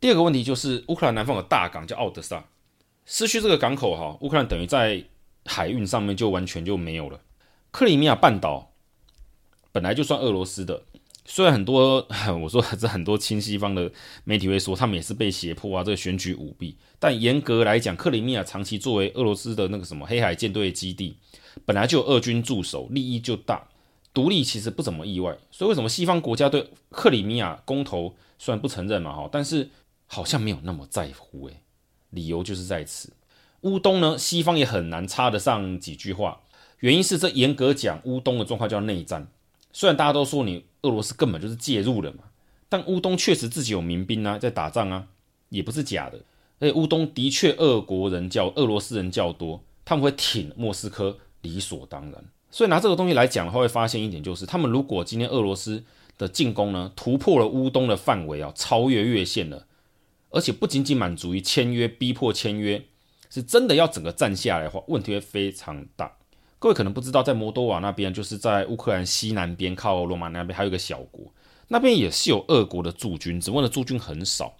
[0.00, 2.44] 第二个问题就是乌克兰南方有大港叫奥德萨，
[3.06, 5.04] 失去这个港口哈，乌克兰等于在
[5.44, 7.20] 海运上面就完全就没有了。
[7.70, 8.72] 克里米亚半岛
[9.70, 10.82] 本来就算俄罗斯的，
[11.24, 12.06] 虽然很多
[12.42, 13.92] 我说这很多亲西方的
[14.24, 21.16] 媒体会说他们也是被胁迫啊，这个选举舞弊，但严格来讲，克里米亚长期作为俄罗斯的那个什么黑海舰队基地。
[21.64, 23.68] 本来就有俄军驻守，利益就大，
[24.12, 25.36] 独立其实不怎么意外。
[25.50, 29.70] 所以为什么西方国家对克里米亚公投虽然不承认嘛哈，但是
[30.06, 31.60] 好像没有那么在乎诶。
[32.10, 33.12] 理由就是在此。
[33.62, 36.40] 乌东呢，西方也很难插得上几句话，
[36.80, 39.28] 原因是这严格讲乌东的状况叫内战。
[39.72, 42.24] 虽然大家都说你俄罗斯根本就是介入了嘛，
[42.68, 45.06] 但乌东确实自己有民兵啊，在打仗啊，
[45.48, 46.18] 也不是假的。
[46.58, 51.18] 而且乌东的确俄国人较俄罗斯人较多，他们会挺莫斯科。
[51.42, 55.84] 理所当然，所以拿这个东西来讲的话，会发现一点就是，他们如果今天俄罗斯
[56.16, 59.66] 的进攻呢，突破了乌东的范围啊，超越越线了，
[60.30, 62.84] 而且不仅仅满足于签约，逼迫签约，
[63.28, 66.16] 是真的要整个战下来的话，问题会非常大。
[66.58, 71.32] 各位可能不知道，在摩多瓦那边，就是在乌克兰西南边靠罗马那边，还有一个小国，
[71.68, 74.54] 那边也是有俄国的驻军，只不过的驻军很少。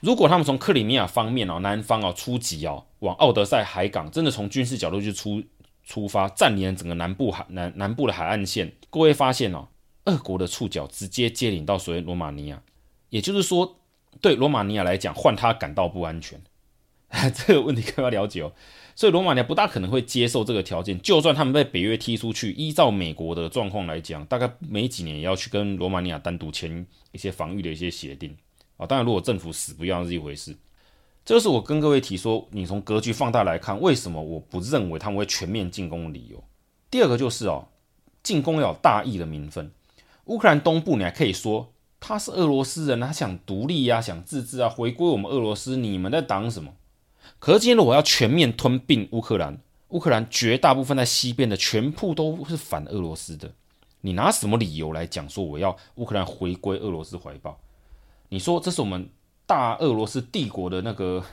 [0.00, 5.42] 如果他们从克里米亚方面哦，南方哦出击哦，往奥德赛海港，真的从军事角度去出。
[5.86, 9.68] 出发占领整个南部海南南部的海岸线，各位发现哦，
[10.04, 12.60] 俄国的触角直接接领到所谓罗马尼亚，
[13.08, 13.78] 也就是说，
[14.20, 16.42] 对罗马尼亚来讲，换他感到不安全。
[17.32, 18.52] 这个问题可要了解哦。
[18.96, 21.00] 所以罗马尼亚不大可能会接受这个条件。
[21.00, 28.36] 就算他们被北约踢出去，依照美国的状况来讲，大概没几年也要去跟罗马尼亚单独签一些防御的一些协定
[28.76, 28.84] 啊。
[28.84, 30.56] 当然，如果政府死不要是一回事。
[31.26, 36.40] 这就是我跟各位提说，你从格局放大来看，为什么我不认为他们会全面进攻的理由。
[36.88, 37.66] 第二个就是哦，
[38.22, 39.72] 进攻要有大义的名分。
[40.26, 45.76] 乌克兰东部，你还可以说他是俄罗斯人，他想独立呀、想自治啊，回归我们俄罗斯。
[45.76, 46.72] 你们在挡什么？
[47.40, 49.58] 可是今天如果要全面吞并乌克兰，
[49.88, 53.52] 乌克兰绝大部分在西边的全部都是反俄罗斯的。
[54.02, 57.58] 你拿什么理由来讲说我要乌克兰回归俄罗斯怀抱？
[58.28, 59.08] 你说这是我们
[59.46, 61.24] 大俄罗斯帝国的那个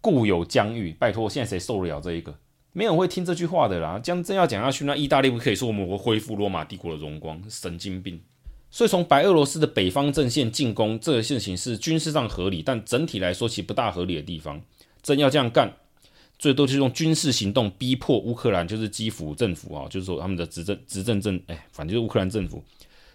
[0.00, 0.92] 固有疆域？
[0.92, 2.34] 拜托，现在谁受得了这一个？
[2.72, 3.98] 没有人会听这句话的啦。
[3.98, 7.42] 将真要讲下去，那意大利不可以说我们会恢复罗马帝国的荣光？
[7.48, 8.20] 神经病！
[8.70, 14.62] 所以从白俄罗斯的北方阵线进攻这个事情是军事上合理，但整体来说其不大合理的地方。
[15.02, 15.74] 真要这样干，
[16.38, 22.64] 最多就是用军事行动逼迫乌克兰，就是基辅政府啊，就是说他们的执政执政政，哎，反正就是乌克兰政府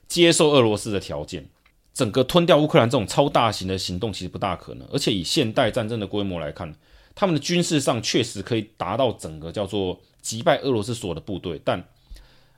[0.08, 1.49] 接受俄罗斯的条件，
[1.97, 4.87] 整个吞掉乌克兰这种超大型的行动其实不大可能。
[4.93, 6.71] 而且以现代战争的规模来看，
[7.15, 11.83] 他们的军事上确实可以达到整个叫做击败俄罗斯所有的部队，但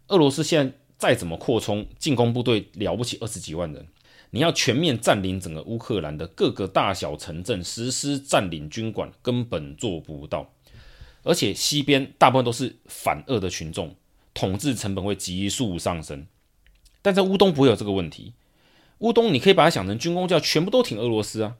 [0.09, 3.87] 俄罗斯现在再怎么扩充进攻部队，了不起二十几万人。
[4.31, 10.51] 你要全面占领整个乌克兰的各个大小城镇，实施占领军管，根本做不到。
[11.23, 13.95] 而且西边大部分都是反俄的群众，
[14.33, 16.27] 统治成本会急速上升。
[17.01, 18.33] 但在乌东不会有这个问题。
[18.99, 21.55] 乌东你可以把它想成军公教全部都挺俄罗斯啊。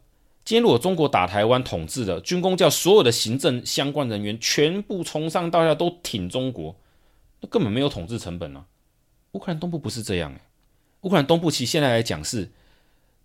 [0.46, 6.76] 今天如果中国打台湾统治的军公教所有的行政相关人员全部从上到下都挺中国，
[7.42, 8.66] 那根本没有统治成本啊。
[9.34, 10.42] 乌克兰东部不是这样诶、欸，
[11.02, 12.50] 乌克兰东部其实现在来讲是。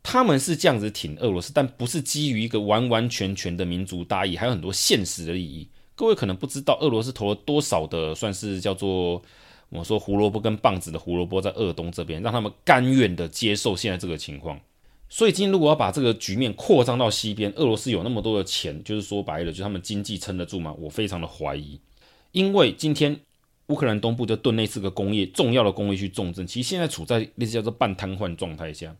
[0.07, 5.67] 他们是这样子挺俄罗斯，但不是基于一个完完全全的民族大义，还有很多现实的利益。
[5.95, 9.23] 各位可能不知道，俄罗斯投了多少的算是叫做
[9.71, 14.61] 我说胡萝卜跟棒子的胡萝卜在鄂东这边，让他们甘愿的接受现在这个情况。
[15.09, 20.73] 所以今天如果要把这个局面扩张到西边，俄罗斯有那么多的钱，就是说白了，就是他们经济撑得住吗？
[20.79, 21.81] 我非常的怀疑。
[22.33, 23.21] 因为今天
[23.67, 28.97] 乌克兰东部就顿内茨克工业重要的工业区重镇，其实现在处在类似叫做半瘫痪状态下。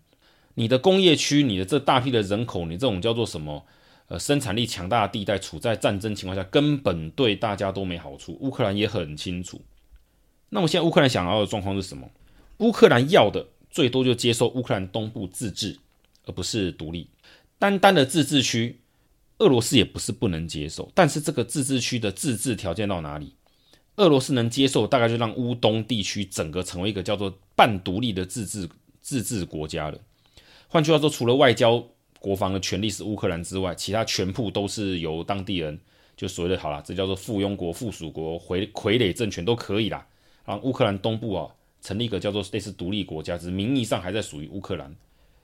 [0.55, 3.65] 你的工业区，你的这大批的人口，你这种叫做什么？
[4.07, 8.37] 呃，生产力强大的地带，处在战争情况下，根本对大家都没好处。
[8.39, 9.59] 乌克兰也很清楚。
[10.55, 12.09] 那么现在乌克兰想要的状况是什么？
[12.59, 15.77] 乌克兰要的最多就接受乌克兰东部自治，
[16.27, 17.09] 而不是独立。
[17.59, 18.79] 单单的自治区，
[19.39, 20.89] 俄罗斯也不是不能接受。
[20.95, 23.35] 但是这个自治区的自治条件到哪里？
[23.97, 28.69] 俄罗斯能接受，大概就让乌东地区整个成为一个叫做半独立的自治
[29.01, 29.99] 自治国家了。
[30.69, 31.85] 换句话说，除了外交、
[32.21, 35.81] 国防的权力是乌克兰之外，其他全部都是由当地人
[36.17, 40.07] 就所谓的好了，这叫做附庸国、附属国、傀傀儡政权都可以啦。
[40.45, 41.49] 然后乌克兰东部啊，
[41.81, 44.95] 成立一个叫做类似独立国家，只是名义上还在属于乌克兰。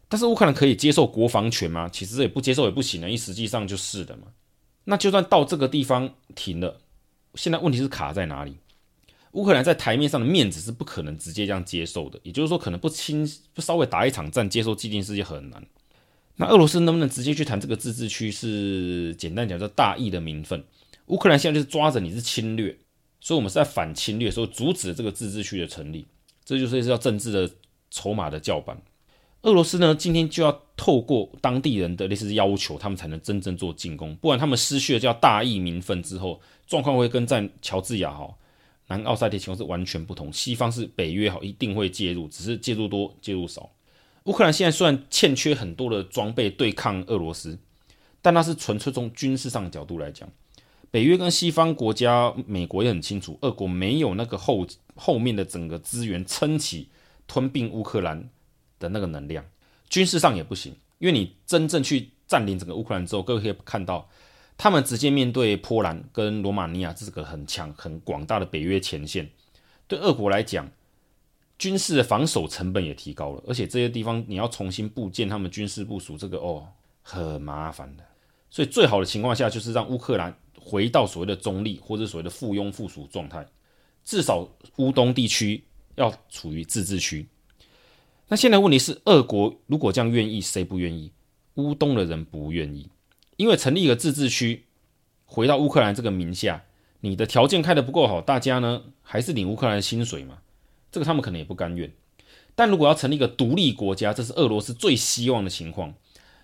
[0.08, 1.88] 但是乌克兰可以接受国防权吗？
[1.88, 4.24] 其实也不接受也不行的，因为实际上就是的嘛。
[4.84, 6.80] 那就算到这个地方停了，
[7.34, 8.56] 现在问题是卡在哪里？
[9.32, 13.24] 乌克兰在台面上的面子是不可能直接这样接受的，也就是说，可能不轻
[13.54, 15.64] 不稍微打一场战，接受既定事件很难。
[16.34, 18.32] 那俄罗斯能不能直接去谈这个自治区？
[18.32, 20.64] 是简单讲叫大义的名分。
[21.06, 22.76] 乌克兰现在就是抓着你是侵略，
[23.20, 26.06] 所以我们是在反侵略，所以阻止这个自治区的成立。
[26.44, 27.50] 这就是要政治的
[27.90, 28.80] 筹码的叫板。
[29.42, 38.34] 俄罗斯呢，今天就要透过当地人的类似要求，他们才能真正做进攻，不然他们失去了叫大义名分之后，状况会跟在乔治亚哈。
[38.88, 43.70] 南奥塞梯情况是完全不同，西方是北约好，一定会介入，只是介入多介入少。
[44.24, 47.58] 乌克兰现在虽然欠缺很多的装备对抗俄罗斯，
[48.20, 50.28] 但那是纯粹从军事上的角度来讲，
[50.90, 56.88] 北约跟西方国家，美国也很清楚，俄国没有那个后后面的整个资源撑起
[57.26, 58.28] 吞并乌克兰
[58.78, 59.44] 的那个能量，
[59.88, 64.08] 军事上也不行，因为你真正去占领整个乌克兰之后，各位可以看到。
[64.62, 69.26] 他们直接面对波兰跟罗马尼亚，这个很强、很广大的北约前线。
[69.88, 70.70] 对俄国来讲，
[71.58, 76.68] 军事的防守成本也提高了，而且这些地方你要重新布建他们军事部署，这个哦
[77.00, 78.04] 很麻烦的。
[78.50, 83.46] 所以最好的情况下，就是让乌克兰回到所谓的中立或者所谓的附庸附属状态，
[84.04, 84.46] 至少
[84.76, 85.64] 乌东地区
[85.96, 87.26] 要处于自治区。
[88.28, 91.10] 那现在问题是，俄国如果这样愿意，谁不愿意？
[91.54, 92.88] 乌东的人不愿意。
[93.36, 94.66] 因为成立一个自治区，
[95.24, 96.64] 回到乌克兰这个名下，
[97.00, 100.38] 你的条件开得不够好，大家呢还是领乌克兰的薪水嘛？
[100.92, 101.92] 这个他们可能也不甘愿。
[102.54, 105.94] 但如果要成立一个独立国家，这是俄罗斯最希望的情况。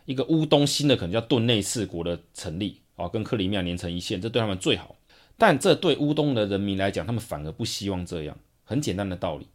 [0.06, 4.96] 一个乌东新的可能叫顿内次国的成立哦，跟克里米亚连成一线，这对他们最好。
[5.38, 8.36] 但这对乌东的人民来讲，他们反而不希望这样。
[8.64, 9.46] 很简单的道理，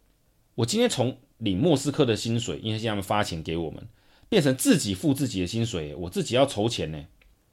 [0.54, 3.86] 我今天从领莫斯科的薪水，因为现在他们发钱给我们，
[4.28, 7.04] 变成自己付自己的薪水，我自己要筹钱呢，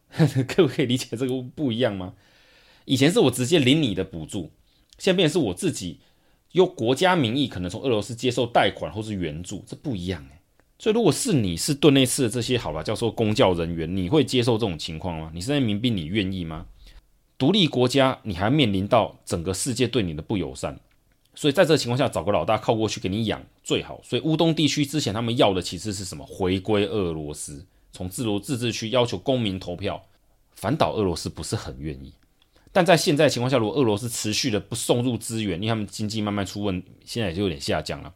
[0.48, 2.14] 可不可以理解这个不一样吗？
[2.86, 4.52] 以前是我直接领你的补助，
[4.98, 6.00] 现在变成是我自己
[6.54, 10.39] 用国家名义，可能从俄罗斯接受贷款或是援助，这不一样哎。
[10.80, 15.30] 所以如果是你是顿内次的这些好了，叫做公教人员，你会接受这种情况吗？
[15.34, 16.66] 你是在民兵，你愿意吗？
[17.38, 20.80] 独立国家，你还面临到整个世界对你的不友善，
[21.36, 24.00] 所以在这个情况下，找个老大靠过去给你养最好。
[24.04, 26.26] 所以乌东地区之前他们要的其实是什么？
[26.26, 30.02] 回归俄罗斯，从自罗自治区要求公民投票，
[30.56, 32.14] 反倒俄罗斯不是很愿意。
[32.72, 38.14] 但在现在情况下，如果俄罗斯持续的不送入资源，因为他们经济慢慢出问，现在也就有点下降了。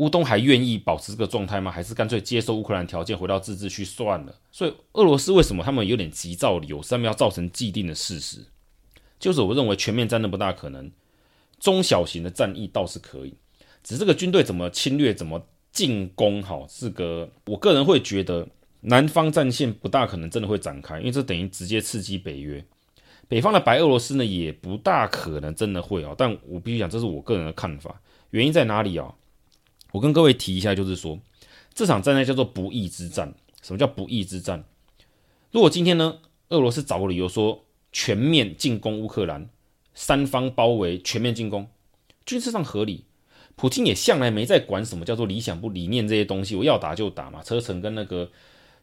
[0.00, 1.70] 乌东还愿意保持这个状态吗？
[1.70, 4.34] 还是干脆接受乌克兰条件，回到自治区算了？
[4.50, 6.82] 所以俄罗斯为什么他们有点急躁理由？
[6.82, 8.46] 是他们要造成既定的事实，
[9.18, 10.90] 就是我认为全面战争不大可能，
[11.58, 13.34] 中小型的战役倒是可以。
[13.84, 18.48] 只是这个军队怎么侵略、怎么进攻，哈，是个我个人会觉得
[18.80, 22.64] 南方战线不大可能真的会展开，因为这等于直接刺激北约。
[23.28, 26.14] 北方的白俄罗斯呢，也不大可能真的会啊。
[26.16, 28.00] 但我必须讲，这是我个人的看法。
[28.30, 29.14] 原因在哪里啊？
[29.92, 31.18] 我跟各位提一下，就是说
[31.74, 33.34] 这场战争叫做不义之战。
[33.62, 34.64] 什么叫不义之战？
[35.50, 36.18] 如果今天呢，
[36.48, 39.50] 俄罗斯找个理由说全面进攻乌克兰，
[39.92, 41.68] 三方包围，全面进攻，
[42.24, 43.04] 军事上合理。
[43.56, 47.42] 普京也向来没在管什么叫做理想不理念这些东西，我要打就打嘛。
[47.42, 48.30] 车臣跟那个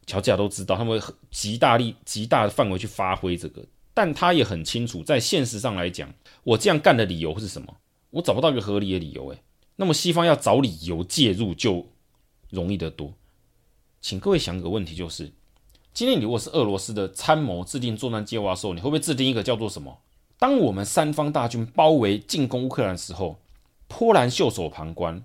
[0.06, 1.02] 乔治亚都知道，他们
[1.32, 7.76] 极大力、极大的范围去发挥这个，但他也很清楚，在现实上来讲，我这样干的理由是什么？
[8.10, 9.38] 我找不到一个合理的理由，诶。
[9.80, 11.86] 那么西方要找理由介入就
[12.50, 13.14] 容易得多，
[14.00, 15.30] 请各位想个问题，就是
[15.94, 19.98] 今天你如果是俄罗斯的参谋制定作战计划的时候，你会不会制定一个叫做什么？
[20.36, 23.38] 当我们三方大军包围进攻乌克兰的时候，
[23.86, 25.22] 波兰袖手旁观，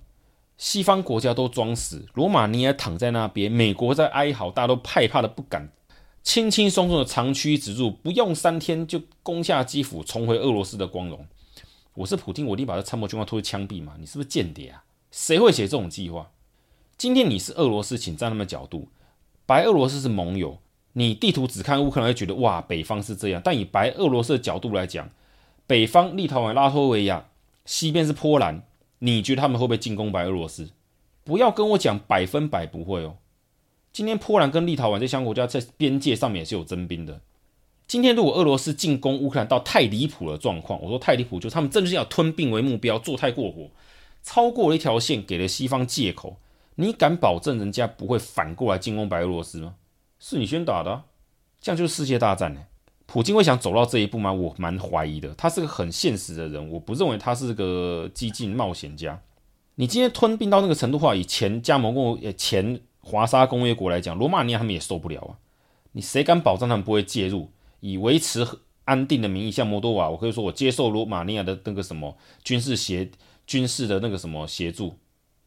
[0.55, 5.71] 西方国家都装死，罗马尼亚躺在那边，美国在哀嚎，大家都害怕的不敢，
[6.21, 11.25] 轻轻松松的长驱直入，不用三天就攻下基辅，重回俄罗斯的光荣。
[11.95, 13.93] 我是普京，我立马把这参谋军官拖去枪毙嘛？
[13.99, 14.83] 你是不是间谍啊？
[15.11, 16.31] 谁会写这种计划？
[16.97, 18.87] 今天你是俄罗斯，请站他们角度。
[19.45, 20.57] 白俄罗斯是盟友，
[20.93, 23.41] 你地图只看乌克兰会觉得哇，北方是这样。
[23.43, 25.07] 但以白俄罗斯的角度来讲，
[25.67, 27.27] 北方立陶宛、拉脱维亚，
[27.65, 28.63] 西边是波兰，
[28.99, 30.71] 你觉得他们会不会进攻白俄罗斯？
[31.23, 33.17] 不要跟我讲百分百不会哦。
[33.91, 37.21] 今天波兰跟立陶宛这两个国家在边界上面也是有征兵的。
[37.87, 43.69] 今天如果俄罗斯进攻乌克兰到太离谱的状况，我说太离谱，就是他们真的是要吞并为目标，做太过火，
[44.23, 46.37] 超过了一条线，给了西方借口。
[46.75, 49.75] 你敢保证人家不会反过来进攻白俄罗斯吗？
[50.19, 51.03] 是你先打的，
[51.61, 52.61] 这样就是世界大战呢。
[53.05, 54.33] 普京会想走到这一步吗？
[54.33, 55.35] 我蛮怀疑的。
[55.35, 59.21] 他是个很现实的人，我不认为他是个激进冒险家。
[59.75, 65.37] 你今天吞并到那个程度的话，以前加盟共呃前华沙公约国来讲，罗马尼亚他们也受不了啊。
[65.91, 67.51] 你谁敢保证他们不会介入？
[67.83, 68.47] 以维持
[68.85, 73.11] 安定的名义，像摩多瓦，我可以说我接受罗马尼亚的那个什么军事协
[73.45, 74.95] 军事的那个什么协助，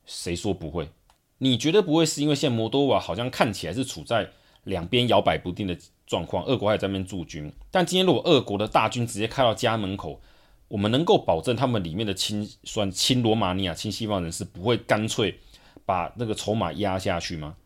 [0.04, 0.90] 谁说不会？
[1.38, 4.28] 你绝对不会是因为现在摩多瓦好像看起来是处在
[4.64, 5.74] 两边摇摆不定的
[6.06, 7.50] 状况，俄国还在那边驻军。
[7.70, 10.20] 但今天如果俄国的大军直接开到家门口，
[10.68, 15.40] 我们能够保证他们里面的亲算亲罗马尼亚、亲西方人士不会干脆
[15.86, 17.56] 把那个筹码压下去吗？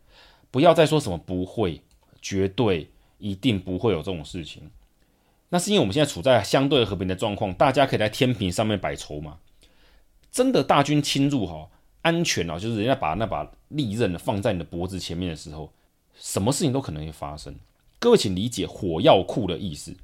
[0.52, 1.82] 不要再说什么不会，
[2.22, 2.88] 绝对。
[3.20, 4.70] 一定不会有这种事情，
[5.50, 9.38] 那是因为我们现在处在相对和平的状况，大家可以在天平上面摆筹码。
[10.32, 11.68] 真的大军侵入哈，
[12.02, 15.72] 安全啊，就是人家把那把利刃放在你的脖子前面的时候，
[16.14, 17.54] 什么事情都可能会发生。
[17.98, 19.94] 各位请理解火药库的意思，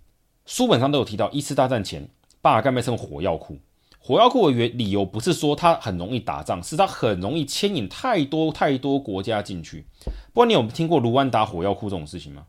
[0.44, 2.08] 书本上都有提到，一次大战前
[2.42, 3.56] 巴尔干被称火药库。
[3.98, 9.84] 火药库的原理由不是说它很容易打仗，是它很容易牵引太多太多国家进去。
[10.04, 12.46] 不过你有听过卢安达火药库这种事情吗？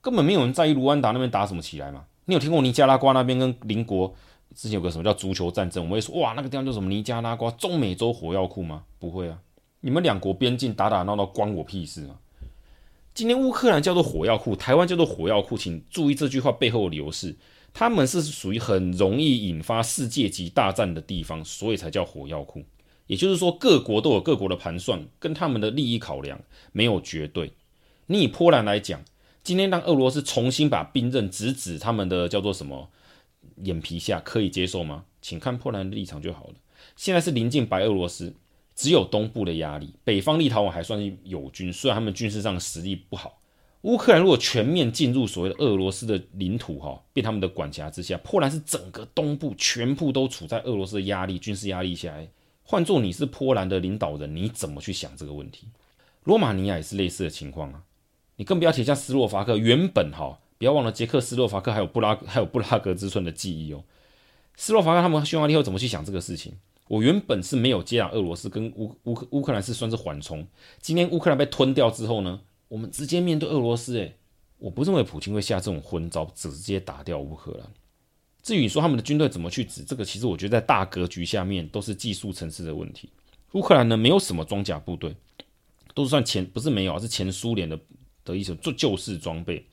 [0.00, 2.04] 根本没有人在意卢安达那边打什么起来嘛？
[2.26, 4.14] 你有听过尼加拉瓜那边跟邻国
[4.54, 5.82] 之前有个什么叫足球战争？
[5.82, 8.84] 我们会说哇，那个地方叫什么尼加拉瓜中美洲火药库吗？
[8.98, 9.40] 不会啊，
[9.80, 12.20] 你们两国边境打打闹闹关我屁事啊！
[13.14, 17.34] 今天乌克兰叫做火药库，台湾叫做火药库，请注意这句话背后的理由是，
[17.72, 22.62] 他们是属于很容易引发世界级大战的地方，所以才叫火药库。
[23.06, 26.38] 也就是说，各国都有各国的盘算，跟他们的利益考量
[26.72, 27.52] 没有绝对。
[28.06, 29.00] 你以波兰来讲。
[29.48, 32.90] 今天让俄罗斯重新把兵刃直指他们的叫做什么
[33.62, 35.06] 眼皮下，可以接受吗？
[35.22, 36.54] 请看波兰的立场就好了。
[36.96, 38.34] 现在是临近白俄罗斯，
[38.74, 43.40] 只有东部的压力，北方立陶宛还算是友军，虽然他们军事上的实力不好，
[43.80, 52.14] 乌克兰如果全面进入所谓的俄罗斯的领土，哈，被他们的管辖之下，波兰是整个东部全部都处在俄罗斯的压力、军事压力下。
[52.64, 55.68] 换做你是波兰的领导人，你怎么去想这个问题？
[56.24, 57.82] 罗马尼亚也是类似的情况啊。
[58.38, 63.82] 你更不要提像斯洛伐克，原本哈，不要忘了捷克斯洛伐克还有布拉还有布拉格之春的记忆哦。
[64.54, 66.54] 斯洛伐克他们匈牙利后怎么去想这个事情？
[66.86, 70.46] 我原本是没有接壤俄罗斯，跟乌乌克乌克兰是算是缓冲。
[70.80, 74.16] 今天乌克兰被吞掉之后呢，我们直接面对俄罗斯，诶，
[74.58, 77.68] 我不认为普京会下这种昏招，直接打掉乌克兰。
[78.40, 83.10] 至于说他们的军队怎么去指这个，其实我觉得在大格局下面都是技术层次的问题。
[83.52, 85.14] 乌克兰呢，没有什么装甲部队，
[85.92, 87.78] 都是算前不是没有，是前苏联的
[88.32, 89.64] 的一种做旧式装备。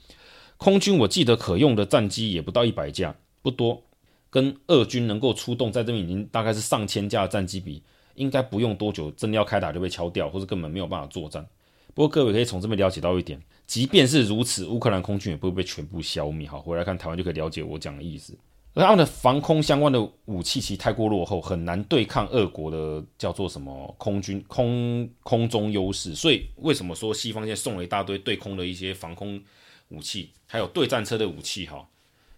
[0.57, 3.83] 空军我记得可用的战机也不到一百架，不多。
[4.29, 7.81] 跟俄军能够出动在这边已经大概是上千架的战机比，
[8.15, 11.45] 应该不用多久，真的要开打就被敲掉，或者根本没有办法作战。
[11.93, 16.45] 不过各位可以从这边了解到一点，即便是如此，乌克兰空军也不会被全部消灭。
[16.45, 18.37] 好，回来看台湾就可以了解我讲的意思。
[18.75, 26.13] 而他们的防空相关的武器其实太过落后，很难对抗俄国的叫做什么空军空空中优势。
[26.13, 29.41] 所以为什么说西方现在送了一大堆对空的一些防空
[29.87, 31.65] 武器，还有对战车的武器？
[31.65, 31.87] 哈。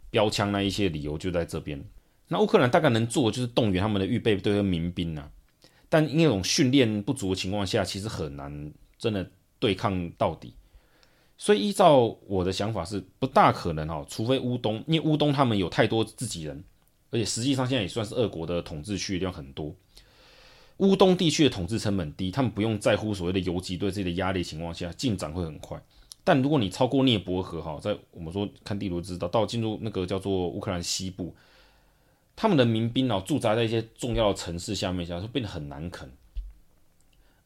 [0.10, 1.84] 标枪那一些理由就在这边。
[2.30, 5.30] 那乌克兰大概能做的就是动员他们的预备队和民兵、啊，
[5.90, 9.30] 但因为那种训练不足的情况下，其实很难真的
[9.60, 10.54] 对抗到底。
[11.38, 16.64] 所以依照我的想法是不大可能哦，除非乌东，因为乌东他们有太多自己人，
[17.12, 19.76] 而且实际上现在也算是俄国的统治区域量很多。
[20.78, 25.82] 乌东地区的统治成本低，他们不用在乎所谓的游击队自己的压力情况下，进展会很快。
[26.24, 31.36] 但如果你超过聂伯河哈，在我们说看地图知道，到进入那个叫做乌克兰西部，
[32.36, 36.12] 他们的民兵啊驻扎在一些重要的城市下面下，就变得很难啃。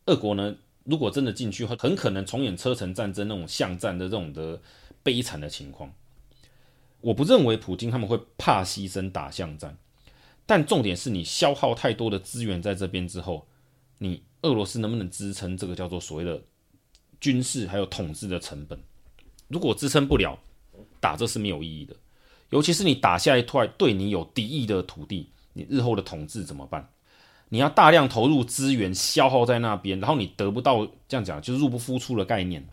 [0.08, 4.62] 俄国呢，如果真的进去，很可能重演车臣战争那种巷战的这种的
[5.04, 5.94] 悲惨的情况。
[7.02, 9.78] 我不认为普京他们会怕牺牲打巷战，
[10.46, 13.48] 但重点是你消耗太多的资源在这边之后，
[14.00, 16.42] 你俄罗斯能不能支撑这个叫做所谓的？
[17.20, 18.80] 军事还有统治的成本，
[19.48, 20.40] 如果支撑不了，
[21.00, 21.96] 打这是没有意义的。
[22.50, 26.90] 尤其是你打下一块对你有敌意的土地，你日后的统治怎么办？
[27.54, 32.66] 你要大量投入资源消耗在那边，然后你得不到这样讲就是入不敷出的概念。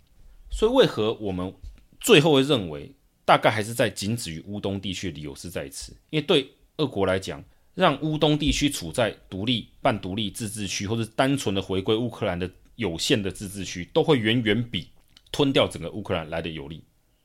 [0.51, 1.53] 所以为何我们
[2.01, 2.91] 最后会认为
[3.25, 5.93] 大概还是在仅止于乌东地区的理由是在此？
[6.11, 12.49] 因为对俄国来讲，让乌东地区处在独立、半独立自治区，或者单纯的回归乌克兰的。
[12.79, 14.89] 有限的自治区都会远远比
[15.33, 16.81] 吞掉整个乌克兰来的有利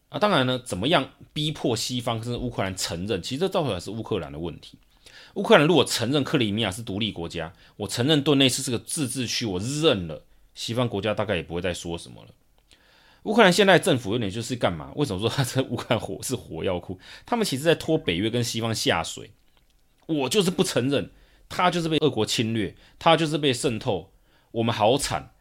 [0.09, 0.17] 啊！
[0.17, 3.21] 当然呢，怎么样逼迫西方甚至乌克兰承认？
[3.21, 4.79] 其实这到头来是乌克兰的问题。
[5.35, 10.23] 乌克兰如果承认克里米亚是独立国家，我承认顿内茨是个自治区，我认了，
[10.53, 12.29] 西方国家大概也不会再说什么了。
[13.23, 14.91] 乌克兰现在政府有点就是干嘛？
[14.95, 16.99] 为什么说他这乌克兰火是火药库？
[17.25, 19.31] 他们其实在拖北约跟西方下水。
[20.05, 21.09] 我就是不承认，
[21.47, 24.11] 他就是被俄国侵略，他就是被渗透，
[24.51, 25.31] 我们好惨。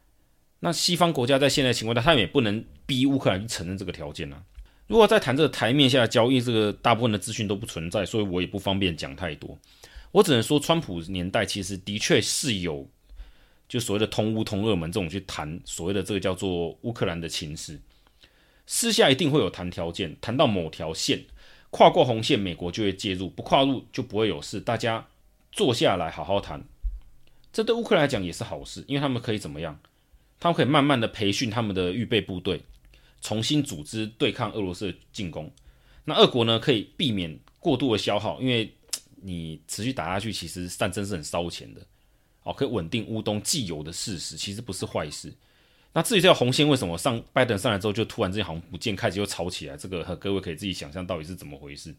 [0.61, 4.43] 那西方国家在现在情况下，他们也不能逼乌克兰承认这个条件啊。
[4.87, 9.57] 如果在谈这个台面下的交易，这个大部分的资讯都不存在，所以我也不方便讲太多。
[10.11, 12.87] 我只能说，川普年代其实的确是有，
[13.67, 17.79] 就所谓的通乌通俄门这种去谈所谓的这个叫做乌克兰的情势，
[18.67, 21.23] 私下一定会有谈条件，谈到某条线
[21.71, 24.59] 跨过红线，美国就会介入，不跨入就不会有事。
[24.59, 25.07] 大家
[25.51, 26.63] 坐下来好好谈，
[27.51, 29.79] 这对乌克兰来讲也是好事，因为他们可以怎么样？
[30.39, 32.61] 他们可以慢慢的培训他们的预备部队，
[33.23, 35.51] 重新组织对抗俄罗斯的进攻。
[36.05, 38.71] 那俄国呢，可以避免过度的消耗，因为
[39.25, 41.81] 你持续打下去，其实战争是很烧钱的。
[42.43, 45.33] 哦，可以稳定乌东既有的事实，其实不是坏事。
[45.93, 51.95] 那至于这条红线为什么上拜登上来之后就突然之间好像不见，开始又吵起来，这个各位可以自己想象到底是怎么回事。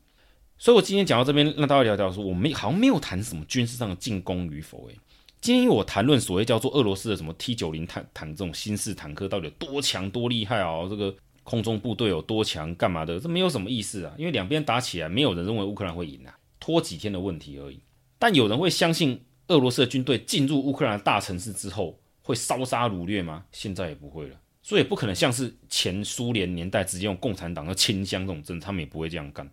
[0.58, 4.96] 所以我今天讲到这边，让大家聊聊说，我们好像没有谈什么军事上的进攻与否，诶。
[5.44, 10.88] 今天我谈论所谓叫做俄罗斯的什么 T 九零坦坦这种新式坦克到底有多强多厉害啊？
[10.88, 12.74] 这个空中部队有多强？
[12.76, 13.20] 干嘛的？
[13.20, 14.14] 这没有什么意思啊！
[14.16, 17.78] 因为两边打起来，没有人认为乌克兰会赢啊，拖几天的问题而已。
[18.18, 23.44] 但有人会相信俄罗斯的军队进入乌克兰大城市之后会烧杀掳掠吗？
[23.52, 29.46] 现在也不会了，所以不可能像是前苏联年代直接用共产党的清乡这种政策，他们也不会这样干。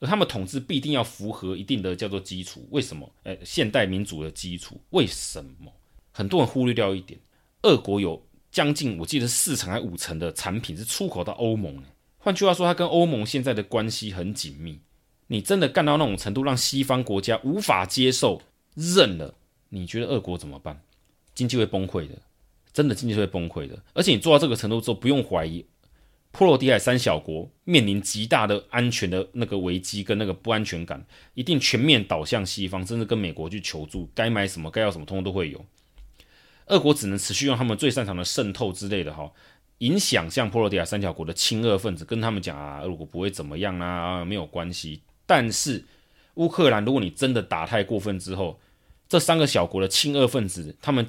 [0.00, 3.10] 而他们统治必定要符合一定的叫做基础，为什么？
[3.24, 5.72] 诶，现代民主的基础，为什么？
[6.12, 7.18] 很多人忽略掉一点，
[7.62, 11.82] 俄国有将近我记得四成还五成的产品是出口到欧盟。
[12.16, 14.80] 换句话说，它跟欧盟现在的关系很紧密。
[15.28, 18.40] 你真的干到那种程度，让西方国家无法接受、
[18.74, 19.34] 认了，
[19.68, 20.80] 你觉得俄国怎么办？
[21.34, 22.14] 经济会崩溃的，
[22.72, 23.78] 真的经济会崩溃的。
[23.92, 25.64] 而且你做到这个程度之后，不用怀疑。
[26.30, 31.04] 波罗的海三小国面临极大的安全的那个危机跟那个不安全感，
[31.34, 35.64] 一定全面倒向西方，甚至跟美国去求助，该买什么，该要什么，通通都会有。
[36.66, 39.32] 俄国只能持续用他们最擅长的渗透之类的哈，
[39.78, 45.00] 影响像波罗的海三小国的亲俄分子，跟他们讲啊，俄国不会怎么样啊，没有关系。
[45.24, 45.84] 但是
[46.34, 48.60] 乌克兰，如果你真的打太过分之后，
[49.08, 51.06] 这三个小国的亲俄分子，他们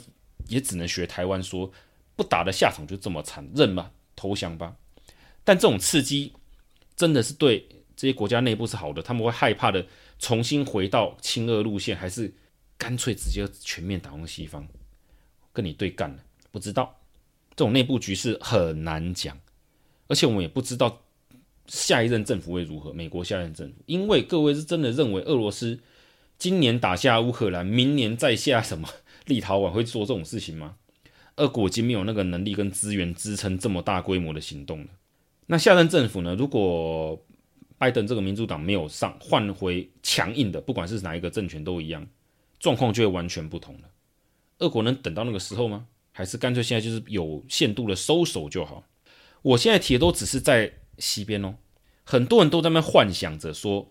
[0.47, 1.69] 也只能学台湾说，
[2.15, 4.75] 不打的下场就这么惨，认吧，投降吧。
[5.43, 6.33] 但这种刺激
[6.95, 9.85] 真的是对这些国家内部是好的，他们会害怕的
[10.19, 12.33] 重新回到亲俄路线，还是
[12.77, 14.67] 干脆直接全面打向西方？
[15.51, 16.95] 跟你对干了，不知道
[17.51, 19.37] 这种内部局势很难讲，
[20.07, 21.01] 而且我们也不知道
[21.67, 22.93] 下一任政府会如何。
[22.93, 25.79] 美国下一任政府，因为各位是真的认为俄罗斯
[26.37, 28.87] 今年打下乌克兰，明年再下什么
[29.25, 30.75] 立陶宛会做这种事情吗？
[31.35, 34.87] 俄国已经没有那个能力跟资源支撑这么大规模的行动了。
[35.51, 36.35] 那下任政府呢？
[36.35, 37.19] 如果
[37.79, 42.05] 拜登这个民主党没有上，换回强硬的，不管是哪一个政权都一样，
[42.59, 43.89] 状况就会完全不同了。
[44.59, 45.87] 俄国能等到那个时候吗？
[46.11, 48.83] 还是干脆现在就是有限度的收手就好？
[49.41, 51.55] 我现在提的都只是在西边哦，
[52.03, 53.89] 很多人都在那幻想着说，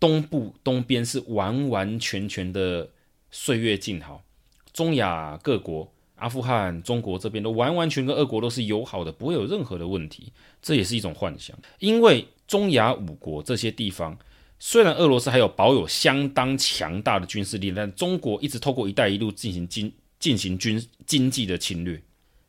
[0.00, 2.90] 东部东边是完完全全的
[3.30, 4.24] 岁月静好，
[4.72, 11.56] 中亚各国、阿富汗、中国这边都完完全跟俄国都是友好的，不会有任何的问题，这也是一种幻想。
[11.78, 14.18] 因为中亚五国这些地方，
[14.58, 19.92] 虽然俄罗斯还有保有相当强大的军事力，但中国一直透过“一带一路”进行经。
[20.18, 22.02] 进行军经济的侵略，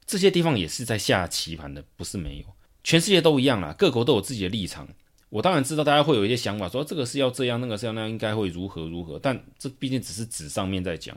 [0.04, 2.46] 这些地方也是在下棋盘的，不是没有。
[2.84, 4.88] 全世界都一样啦，各国都有自己的立场。
[5.30, 9.20] 我当然知道大家会有一些想法，说这个是要这样，那个是要那样，应该会如何如何。
[9.20, 11.16] 但这毕竟只是纸上面在讲，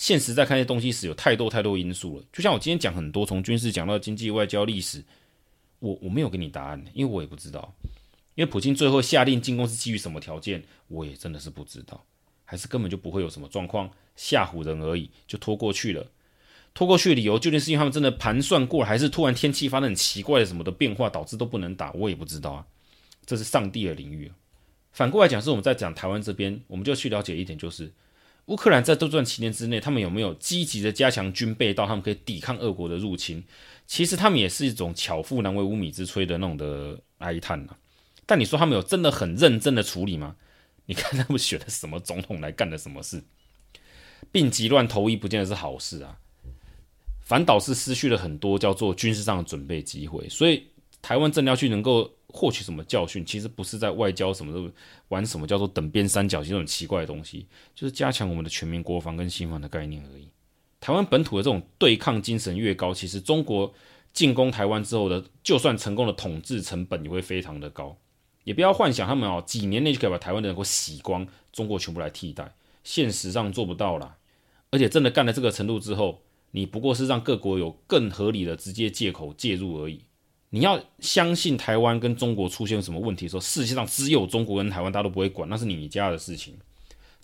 [0.00, 2.24] 现实在看这些东西时，有太多太多因素了。
[2.32, 5.04] 就像我今天讲很多，从军事讲到经济、外交、历史，
[5.78, 7.70] 我我没有给你答案，因为我也不知道。
[8.34, 12.02] 因为普京最后下令进攻是基于什么条件，我也真的是不知道。
[12.46, 16.10] 还是根本就不会有什么状况，吓唬人而已，就拖过去了。
[16.72, 21.92] 拖过去的理由究竟是因为他们真的盘算过了，还是突然天气发生很奇怪的什么的变化导致都不能打？
[21.92, 22.66] 我也不知道啊，
[23.26, 24.32] 这是上帝的领域。
[24.92, 27.92] 反过来讲，是我们在讲台湾这边，我们就去了解一点，就是
[28.50, 33.44] 乌克兰在这段期间之内，他们有没有积极的加强军备，到他们可以抵抗俄国的入侵？
[33.86, 37.78] 其实他们也是一种巧妇难为无米之炊的那种的哀叹啊。
[38.26, 40.34] 但你说他们有真的很认真的处理吗？
[40.86, 43.22] 你看他们选的什么总统来干的什么事，
[44.32, 46.18] 病急乱投医不见得是好事啊，
[47.20, 50.28] 反倒是失去了很多叫做军事上的准备机会。
[50.28, 50.66] 所以
[51.00, 54.72] 台湾真的要去能够获取什么教训，其实不是在外交什么的
[55.08, 60.28] 玩什么叫做等边三角形这种奇怪的东西，就是加强我们的全民国防跟心防的概念而已。
[60.80, 63.72] 台湾本土的这种对抗精神越高，其实中国
[64.12, 67.96] 进攻台湾之后的，就算成功的统治成本也会非常的高。
[68.44, 74.16] 也不要幻想他们哦，几年内就可以把台湾的人给洗光，中国全部来替代，现实上做不到啦。
[74.70, 76.22] 而且真的干了这个程度之后，
[76.52, 80.04] 你不过是让各国有更合理的直接借口介入而已。
[80.50, 86.54] 你要相信台湾跟中国出现什么问题的时候，世界上只有中国跟台湾，大家都不会管，那是你家的事情。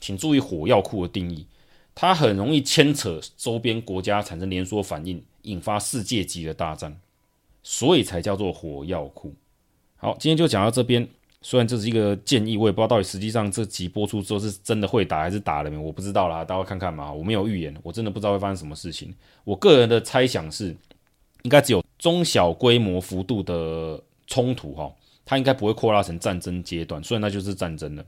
[0.00, 1.46] 请注意火药库的定义，
[1.94, 6.96] 它很容易牵扯周边国家产生连锁反应，引发世界级的大战，
[7.62, 9.34] 所以才叫做火药库。
[9.96, 11.08] 好，今天就讲到这边。
[11.42, 17.12] 虽然这是一个建议，我也不知道到底实际上这集播出之后是真的会打还是打了没，我不知道啦，大家看看嘛。
[17.12, 19.14] 我没有预言，我真的不知道会发生什么事情。
[19.44, 20.74] 我个人的猜想是，
[21.42, 24.92] 应该只有中小规模幅度的冲突哈，
[25.24, 27.02] 它应该不会扩大成战争阶段。
[27.02, 28.04] 所以那就是战争了，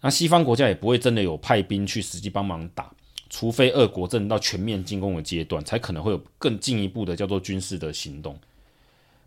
[0.00, 2.92] 那西方国家也不会真的有派兵去实际帮忙打，
[3.30, 8.38] 除非俄国真到全面进攻的阶段，才可能会有更进一步的叫做军事的行动。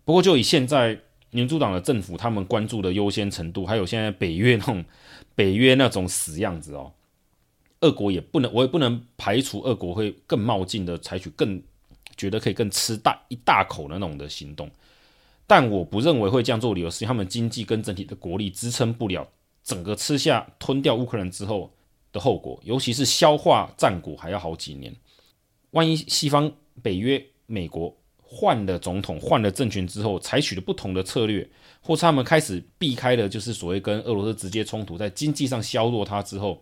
[0.03, 0.99] 不过就以现在。
[1.32, 4.86] 民主党的政府，他们关注的优先程度，还有现在北约那种
[5.36, 6.93] 北约那种死样子哦，
[7.82, 11.61] 俄国也不能，我也不能排除俄国会更冒进的采取更
[12.18, 14.70] 觉得可以更吃大一大口的那种的行动，
[15.47, 19.28] 但我不认为会这样做，理由是他们经济跟整体的国力支撑不了
[19.63, 21.72] 整个吃下吞掉乌克兰之后
[22.11, 24.95] 的后果，尤其是消化战果还要好几年，
[25.72, 26.51] 万一西方
[26.82, 27.95] 北约美国。
[28.28, 31.47] 换了总统，换了政权之后，采取了不同的策略，
[31.80, 36.59] 或是他们开始避开了，就是所谓跟俄罗斯直接冲突，在经济上削弱它之后，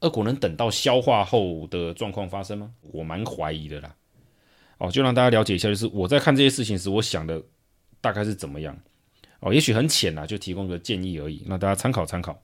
[0.00, 2.70] 俄国能等到消化后的状况发生吗？
[2.92, 3.92] 我蛮怀疑的啦。
[4.78, 7.42] 哦，就让大家了解一下，就是我在看这些事情时，我想的
[8.00, 8.76] 大概是怎么样。
[9.40, 12.40] 哦，也许很浅啦，就提供个建议而已，那大家参考参考。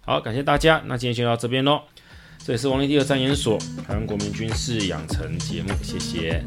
[0.00, 1.82] 好，感谢大家，那今天就到这边喽。
[2.38, 6.44] 这也是王立第二战研所台湾国民军事养成节目，谢谢。